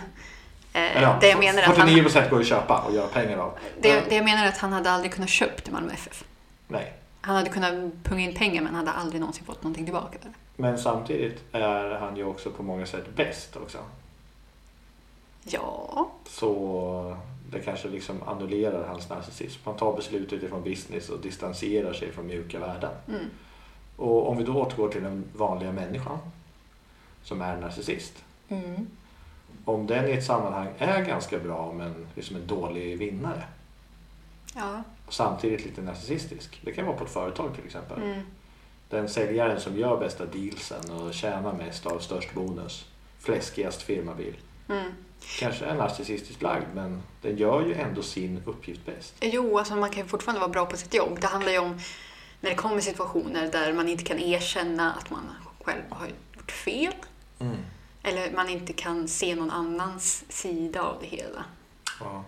eh, 0.73 1.01
ja, 1.01 1.17
det 1.21 1.29
jag 1.29 1.39
menar 1.39 1.61
är 1.61 1.67
att 1.67 1.77
han, 1.77 1.89
49% 1.89 2.29
går 2.29 2.39
att 2.39 2.47
köpa 2.47 2.77
och 2.81 2.93
göra 2.93 3.07
pengar 3.07 3.37
av. 3.37 3.57
det, 3.81 4.09
det 4.09 4.15
jag 4.15 4.25
menar 4.25 4.43
är 4.43 4.47
att 4.47 4.57
han 4.57 4.73
hade 4.73 4.91
aldrig 4.91 5.13
kunnat 5.13 5.29
köpt 5.29 5.67
i 5.67 5.71
Malmö 5.71 5.93
FF. 5.93 6.23
Nej. 6.69 6.93
Han 7.21 7.35
hade 7.35 7.49
kunnat 7.49 7.73
punga 8.03 8.21
in 8.21 8.35
pengar 8.35 8.61
men 8.63 8.75
hade 8.75 8.91
aldrig 8.91 9.21
någonsin 9.21 9.45
fått 9.45 9.63
någonting 9.63 9.85
tillbaka. 9.85 10.17
Där. 10.23 10.31
Men 10.55 10.77
samtidigt 10.77 11.43
är 11.51 11.95
han 11.95 12.17
ju 12.17 12.23
också 12.23 12.51
på 12.51 12.63
många 12.63 12.85
sätt 12.85 13.15
bäst 13.15 13.55
också. 13.55 13.77
Ja, 15.43 16.09
Så 16.25 17.17
det 17.51 17.59
kanske 17.59 17.87
liksom 17.87 18.23
annullerar 18.23 18.87
hans 18.87 19.09
narcissism. 19.09 19.61
Han 19.65 19.75
tar 19.75 19.95
beslut 19.95 20.33
utifrån 20.33 20.63
business 20.63 21.09
och 21.09 21.19
distanserar 21.19 21.93
sig 21.93 22.11
från 22.11 22.27
mjuka 22.27 22.59
värden. 22.59 22.91
mm. 23.07 23.25
Och 23.95 24.29
om 24.29 24.37
vi 24.37 24.43
då 24.43 24.53
återgår 24.61 24.89
till 24.89 25.03
den 25.03 25.23
vanliga 25.35 25.71
människan 25.71 26.17
som 27.23 27.41
är 27.41 27.57
narcissist. 27.57 28.23
Mm. 28.49 28.87
Om 29.65 29.87
den 29.87 30.09
i 30.09 30.11
ett 30.11 30.25
sammanhang 30.25 30.67
är 30.77 31.05
ganska 31.05 31.39
bra 31.39 31.73
men 31.73 32.07
liksom 32.15 32.35
en 32.35 32.47
dålig 32.47 32.97
vinnare 32.97 33.43
ja. 34.55 34.83
Och 35.09 35.13
samtidigt 35.13 35.65
lite 35.65 35.81
narcissistisk. 35.81 36.61
Det 36.63 36.71
kan 36.71 36.85
vara 36.85 36.97
på 36.97 37.03
ett 37.03 37.11
företag 37.11 37.55
till 37.55 37.65
exempel. 37.65 38.03
Mm. 38.03 38.21
Den 38.89 39.09
säljaren 39.09 39.59
som 39.59 39.77
gör 39.77 39.97
bästa 39.97 40.25
dealsen 40.25 40.91
och 40.91 41.13
tjänar 41.13 41.53
mest 41.53 41.85
av 41.85 41.99
störst 41.99 42.33
bonus, 42.33 42.85
fläskigast 43.19 43.81
firmabil. 43.81 44.35
Mm. 44.69 44.91
Kanske 45.39 45.65
är 45.65 45.75
narcissistiskt 45.75 46.41
lagd 46.41 46.65
men 46.73 47.01
den 47.21 47.37
gör 47.37 47.65
ju 47.65 47.73
ändå 47.73 48.01
sin 48.01 48.41
uppgift 48.45 48.85
bäst. 48.85 49.15
Jo, 49.21 49.57
alltså 49.57 49.75
man 49.75 49.89
kan 49.89 50.03
ju 50.03 50.09
fortfarande 50.09 50.39
vara 50.39 50.51
bra 50.51 50.65
på 50.65 50.77
sitt 50.77 50.93
jobb. 50.93 51.17
Det 51.21 51.27
handlar 51.27 51.51
ju 51.51 51.59
om 51.59 51.79
när 52.41 52.49
det 52.49 52.55
kommer 52.55 52.81
situationer 52.81 53.51
där 53.51 53.73
man 53.73 53.89
inte 53.89 54.03
kan 54.03 54.19
erkänna 54.19 54.93
att 54.93 55.09
man 55.09 55.23
själv 55.63 55.81
har 55.89 56.07
gjort 56.35 56.51
fel. 56.51 56.93
Eller 58.03 58.31
man 58.31 58.49
inte 58.49 58.73
kan 58.73 59.07
se 59.07 59.35
någon 59.35 59.51
annans 59.51 60.23
sida 60.29 60.81
av 60.81 60.97
det 61.01 61.07
hela. 61.07 61.45
Ja. 61.99 62.23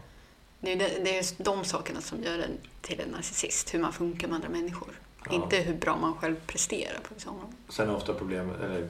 Det 0.63 0.71
är, 0.71 0.76
det, 0.76 1.04
det 1.04 1.10
är 1.12 1.15
just 1.17 1.38
de 1.38 1.65
sakerna 1.65 2.02
som 2.02 2.24
gör 2.24 2.39
en 2.39 2.58
till 2.82 3.00
en 3.00 3.10
narcissist, 3.10 3.74
hur 3.74 3.80
man 3.80 3.93
funkar 3.93 4.28
med 4.28 4.36
andra 4.36 4.50
människor. 4.50 5.00
Ja. 5.26 5.34
Inte 5.34 5.58
hur 5.58 5.74
bra 5.74 5.97
man 5.97 6.15
själv 6.17 6.36
presterar 6.47 7.00
på 7.00 7.13
vissa 7.13 7.30
områden. 7.30 7.56
Sen 7.69 7.89
är 7.89 7.95
ofta 7.95 8.13
problemet, 8.13 8.62
eller 8.62 8.88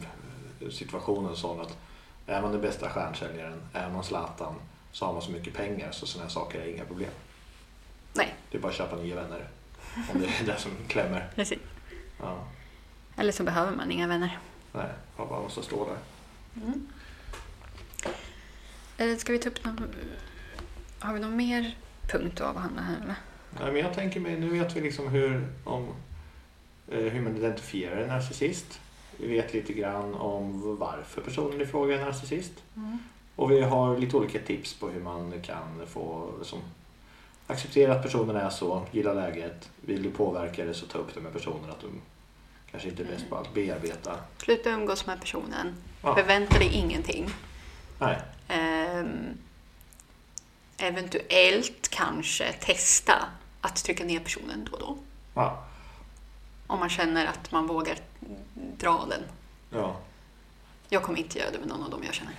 situationen 0.72 1.36
sån 1.36 1.62
att 1.62 1.78
är 2.26 2.42
man 2.42 2.52
den 2.52 2.62
bästa 2.62 2.90
stjärnsäljaren, 2.90 3.62
är 3.74 3.90
man 3.90 4.04
Zlatan, 4.04 4.56
så 4.92 5.06
har 5.06 5.14
man 5.14 5.22
så 5.22 5.32
mycket 5.32 5.54
pengar 5.54 5.92
så 5.92 6.06
sådana 6.06 6.26
här 6.26 6.34
saker 6.34 6.60
är 6.60 6.66
inga 6.74 6.86
problem. 6.86 7.12
Nej, 8.14 8.36
Det 8.52 8.58
är 8.58 8.62
bara 8.62 8.70
att 8.70 8.76
köpa 8.76 8.96
nya 8.96 9.16
vänner. 9.16 9.48
Om 10.14 10.22
det 10.22 10.26
är 10.26 10.46
det 10.46 10.60
som 10.60 10.72
klämmer. 10.88 11.30
precis. 11.36 11.60
Ja. 12.20 12.48
Eller 13.16 13.32
så 13.32 13.44
behöver 13.44 13.76
man 13.76 13.92
inga 13.92 14.08
vänner. 14.08 14.40
Nej, 14.72 14.90
man 15.18 15.28
bara 15.28 15.42
måste 15.42 15.64
stå 15.64 15.88
där. 15.88 15.98
Eh, 18.98 19.18
Ska 19.18 19.32
vi 19.34 19.40
ta 19.40 19.50
upp 19.50 19.66
någon... 19.66 19.96
Har 21.02 21.14
vi 21.14 21.20
någon 21.20 21.36
mer 21.36 21.78
punkt 22.08 22.42
att 22.42 22.48
avhandla 22.48 22.82
här 22.82 22.96
eller? 23.04 23.16
Nej, 23.60 23.72
men 23.72 23.82
jag 23.82 23.94
tänker 23.94 24.20
mig, 24.20 24.40
nu 24.40 24.50
vet 24.50 24.76
vi 24.76 24.82
liksom 24.82 25.08
hur, 25.08 25.48
om, 25.64 25.88
eh, 26.92 27.00
hur 27.00 27.22
man 27.22 27.38
identifierar 27.38 28.02
en 28.02 28.08
narcissist. 28.08 28.80
Vi 29.18 29.28
vet 29.28 29.54
lite 29.54 29.74
grann 29.74 30.14
om 30.14 30.78
varför 30.78 31.22
personen 31.22 31.62
i 31.62 31.66
fråga 31.66 32.02
är 32.02 32.06
narcissist. 32.06 32.54
Och 33.36 33.52
vi 33.52 33.62
har 33.62 33.98
lite 33.98 34.18
olika 34.18 34.40
tips 34.40 34.74
på 34.80 34.90
hur 34.90 35.02
man 35.02 35.42
kan 35.42 35.88
få 35.88 36.34
liksom, 36.40 36.60
acceptera 37.48 37.94
att 37.96 38.04
personen 38.04 38.36
är 38.36 38.50
så, 38.50 38.86
gilla 38.92 39.14
läget. 39.14 39.70
Vill 39.82 40.04
du 40.04 40.12
påverka 40.12 40.66
det 40.66 40.74
så 40.74 40.86
ta 40.86 40.98
upp 40.98 41.14
det 41.14 41.22
med 41.22 41.34
personen 41.34 41.70
att 41.70 41.82
de 41.82 42.02
kanske 42.72 42.90
inte 42.90 43.04
är 43.04 43.08
bäst 43.08 43.30
på 43.30 43.36
att 43.36 43.54
bearbeta. 43.54 44.16
Sluta 44.38 44.70
umgås 44.70 45.08
med 45.08 45.20
personen. 45.20 45.76
Ja. 46.04 46.16
Förvänta 46.16 46.60
dig 46.60 46.68
ingenting. 46.74 47.30
Nej, 48.00 48.18
Ehm, 48.48 49.38
eventuellt 50.88 51.90
kanske 51.90 52.54
testa 52.54 53.14
att 53.62 53.76
trycka 53.84 54.04
ner 54.06 54.20
personen 54.20 54.68
då 54.72 54.78
och 54.78 54.80
då. 54.80 54.98
ja, 55.34 55.64
Om 56.68 56.80
man 56.80 56.90
känner 56.90 57.26
att 57.26 57.52
man 57.52 57.68
vågar 57.68 57.98
dra 58.78 59.06
den. 59.10 59.24
ja. 59.70 59.96
Jag 60.90 61.04
kommer 61.04 61.20
inte 61.20 61.40
göra 61.40 61.52
det 61.52 61.60
med 61.60 61.68
någon 61.68 61.84
av 61.84 61.90
dem 61.90 62.04
jag 62.06 62.14
känner. 62.14 62.34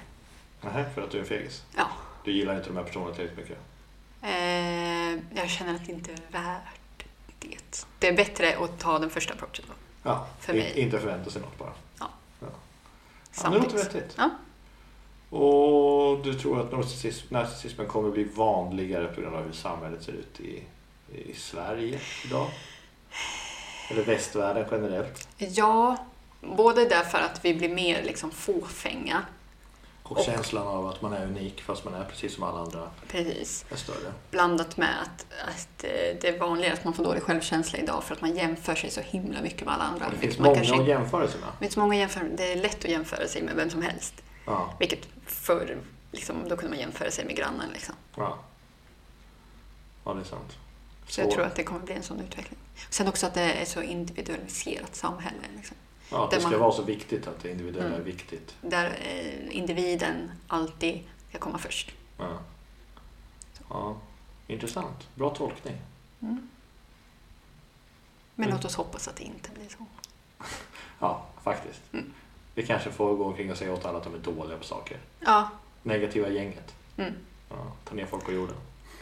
Nähä, 0.61 0.91
för 0.95 1.03
att 1.03 1.11
du 1.11 1.17
är 1.19 1.23
en 1.23 1.29
fegis. 1.29 1.63
Ja. 1.77 1.87
Du 2.25 2.33
gillar 2.33 2.57
inte 2.57 2.67
de 2.69 2.77
här 2.77 2.85
personerna 2.85 3.15
tillräckligt 3.15 3.39
mycket. 3.39 3.59
Ehm, 4.23 5.21
jag 5.35 5.51
känner 5.51 5.75
att 5.75 5.87
det 5.87 5.93
inte 5.93 6.13
är 6.13 6.21
värt 6.31 7.05
det. 7.39 7.85
Det 7.99 8.09
är 8.09 8.13
bättre 8.17 8.57
att 8.59 8.79
ta 8.79 8.99
den 8.99 9.11
första 9.11 9.35
approachen 9.35 9.65
då. 9.69 9.75
Ja, 10.03 10.27
För 10.41 10.53
mig. 10.53 10.73
inte 10.81 10.99
förvänta 10.99 11.31
sig 11.31 11.43
något 11.43 11.59
bara. 11.59 11.73
Ja. 11.99 12.09
Ja, 12.41 12.47
ja 13.43 13.51
det 13.51 13.59
låter 13.59 13.77
vettigt. 13.77 14.15
Ja. 14.19 14.31
Och 15.33 16.19
du 16.25 16.35
tror 16.35 16.61
att 16.61 16.73
narcissism, 16.73 17.27
narcissismen 17.35 17.87
kommer 17.87 18.11
bli 18.11 18.25
vanligare 18.25 19.07
på 19.07 19.21
grund 19.21 19.37
av 19.37 19.45
hur 19.45 19.53
samhället 19.53 20.03
ser 20.03 20.13
ut 20.13 20.41
i, 20.41 20.63
i 21.31 21.35
Sverige 21.35 22.01
idag? 22.25 22.47
Eller 23.91 24.03
västvärlden 24.05 24.67
generellt? 24.71 25.29
Ja, 25.39 25.97
både 26.41 26.85
därför 26.89 27.19
att 27.19 27.45
vi 27.45 27.55
blir 27.55 27.69
mer 27.69 28.03
liksom 28.03 28.31
fåfänga. 28.31 29.23
Och, 30.03 30.19
Och- 30.19 30.25
känslan 30.25 30.67
av 30.67 30.87
att 30.87 31.03
man 31.03 31.13
är 31.13 31.27
unik 31.27 31.63
fast 31.63 31.85
man 31.85 31.95
är 31.95 32.05
precis 32.05 32.35
som 32.35 32.45
alla 32.45 32.61
andra 32.61 32.91
Precis. 33.09 33.65
är 33.71 33.77
större. 33.77 34.13
Blandat 34.31 34.77
med 34.77 34.95
att, 35.03 35.27
att 35.49 35.85
eh, 35.85 35.91
det 36.21 36.29
är 36.29 36.39
vanligare 36.39 36.73
att 36.75 36.85
man 36.85 36.95
får 36.95 37.05
dålig 37.05 37.23
självkänsla 37.23 37.79
idag 37.79 38.05
för 38.05 38.15
att 38.15 38.21
man 38.21 38.37
jämför 38.37 38.75
sig 38.75 38.91
så 38.91 39.01
himla 39.01 39.43
mycket 39.43 39.65
med 39.65 39.75
alla 39.75 39.85
andra. 39.85 40.09
Det 40.11 40.17
finns 40.17 40.39
många 40.39 40.55
kanske 40.55 40.81
att 40.81 40.89
jämföra 40.89 41.29
sig 41.29 41.41
med. 41.41 41.49
Det 41.59 41.65
finns 41.65 41.77
många 41.77 41.97
jämför, 41.97 42.21
det 42.37 42.53
är 42.53 42.57
lätt 42.57 42.85
att 42.85 42.91
jämföra 42.91 43.29
sig 43.29 43.43
med 43.43 43.55
vem 43.57 43.71
som 43.71 43.83
helst. 43.83 44.15
Ja, 44.47 44.75
Vilket 44.79 45.09
förr, 45.33 45.79
liksom, 46.13 46.49
då 46.49 46.57
kunde 46.57 46.69
man 46.71 46.79
jämföra 46.79 47.11
sig 47.11 47.25
med 47.25 47.37
grannen. 47.37 47.71
Liksom. 47.73 47.95
ja. 48.17 48.39
ja, 50.05 50.15
det 50.15 50.21
är 50.21 50.25
sant. 50.25 50.57
Så 51.09 51.21
jag 51.21 51.31
tror 51.31 51.43
att 51.45 51.57
det 51.57 51.65
kommer 51.65 51.81
bli 51.81 51.95
en 51.95 52.03
sån 52.03 52.21
utveckling. 52.21 52.59
Sen 52.91 53.09
också 53.09 53.27
att 53.27 53.35
det 53.35 53.41
är 53.53 53.65
så 53.65 53.83
individualiserat 53.83 54.95
samhälle. 54.97 55.39
Liksom. 55.57 55.77
Ja, 56.11 56.25
att 56.25 56.31
det 56.31 56.41
ska 56.41 56.51
man- 56.51 56.61
vara 56.61 56.73
så 56.73 56.83
viktigt 56.83 57.27
att 57.27 57.43
det 57.43 57.51
individuella 57.51 57.89
Mm. 57.89 58.01
är 58.01 58.05
viktigt. 58.05 58.57
Där 58.61 58.99
eh, 59.01 59.57
individen 59.57 60.31
alltid 60.47 61.05
ska 61.29 61.39
komma 61.39 61.59
först. 61.59 61.93
Ja. 62.19 62.39
ja, 63.69 63.97
intressant. 64.47 65.09
Bra 65.15 65.31
tolkning. 65.35 65.77
Men 66.19 66.49
Mm. 68.37 68.51
låt 68.57 68.65
oss 68.65 68.75
hoppas 68.75 69.09
att 69.09 69.17
det 69.17 69.25
inte 69.25 69.51
blir 69.51 69.69
så. 69.69 69.87
Ja, 70.99 71.27
faktiskt. 71.43 71.81
Mm. 71.93 72.13
Vi 72.55 72.67
kanske 72.67 72.91
får 72.91 73.17
gå 73.17 73.25
omkring 73.25 73.51
och 73.51 73.57
säga 73.57 73.73
åt 73.73 73.85
alla 73.85 73.99
att 73.99 74.05
de 74.05 74.15
är 74.15 74.19
dåliga 74.19 74.59
på 74.59 74.65
saker. 74.65 74.97
Ja, 75.21 75.49
Negativa 75.83 76.29
gänget. 76.29 76.75
mm. 76.97 77.13
Ja, 77.51 77.57
ta 77.85 77.95
ner 77.95 78.07
folk 78.07 78.25
på 78.25 78.33
jorden. 78.33 78.57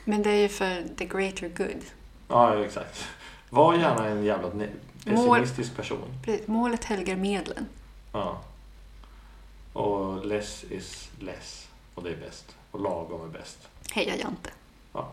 men 0.05 0.23
det 0.23 0.31
är 0.31 0.37
ju 0.41 0.49
för 0.49 0.85
the 0.97 1.05
greater 1.05 1.49
good. 1.49 1.85
Ja, 2.29 2.65
exakt. 2.65 3.05
Var 3.51 3.75
gärna 3.75 4.07
en 4.07 4.25
jävla 4.25 4.49
ne- 4.49 4.69
Mål- 5.05 5.41
pessimistisk 5.41 5.77
person. 5.77 5.99
Precis, 6.25 6.47
Målet 6.49 6.85
helgar 6.85 7.17
medlen. 7.17 7.67
Ja. 8.13 8.41
Och 9.73 10.27
less 10.27 10.65
is 10.65 11.11
less. 11.19 11.69
Och 11.95 12.03
det 12.03 12.11
är 12.11 12.17
bäst. 12.17 12.57
Och 12.71 12.81
lagom 12.81 13.23
är 13.23 13.27
bäst. 13.39 13.59
Heja 13.93 14.17
Jante. 14.17 14.51
Ja. 14.93 15.09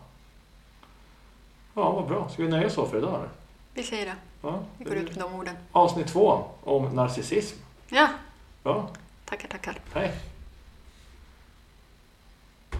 Ja, 1.73 1.91
vad 1.91 2.08
bra. 2.08 2.30
Ska 2.30 2.43
vi 2.43 2.50
nöja 2.50 2.67
oss 2.67 2.73
så 2.73 2.86
för 2.86 2.97
idag? 2.97 3.28
Vi 3.73 3.84
säger 3.84 4.06
det. 4.06 4.15
Ja. 4.41 4.60
Vi 4.78 4.86
går 4.86 4.95
ut 4.95 5.15
med 5.15 5.26
de 5.26 5.34
orden. 5.36 5.56
Avsnitt 5.71 6.08
två 6.08 6.43
om 6.63 6.84
narcissism. 6.95 7.58
Ja, 7.89 8.08
Ja, 8.67 8.89
tackar, 9.25 9.49
tackar. 9.49 9.75
hej. 9.93 10.12